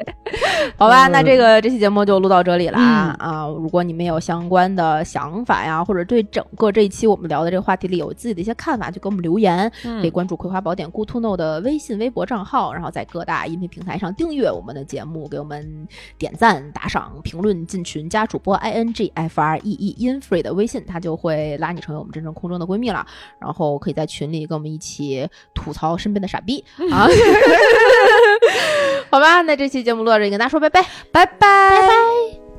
[0.76, 3.46] 好吧，那这个这期节目就录到这里了啊啊！
[3.46, 9.70] 如果你们有相关的想法呀，或者对整个这一期我们聊的这个话题里有自己的一些看法，就给我们留言。
[9.82, 15.86] 可以关注《葵花宝典 Good to Know》的微信、微博账号，然后在各大音频平台上订阅我们的节目，给我们
[16.16, 23.06] 点赞、打赏、评论、进群、加主播 i n g f r e e infree 的微信，他就会拉你成为我们真正空中的闺蜜了。
[23.38, 27.06] 然后可以在群里跟我们一起吐槽身边的傻逼啊！
[29.10, 32.49] 好吧，那这期节目录到这里，跟大家说拜拜，拜拜，拜拜。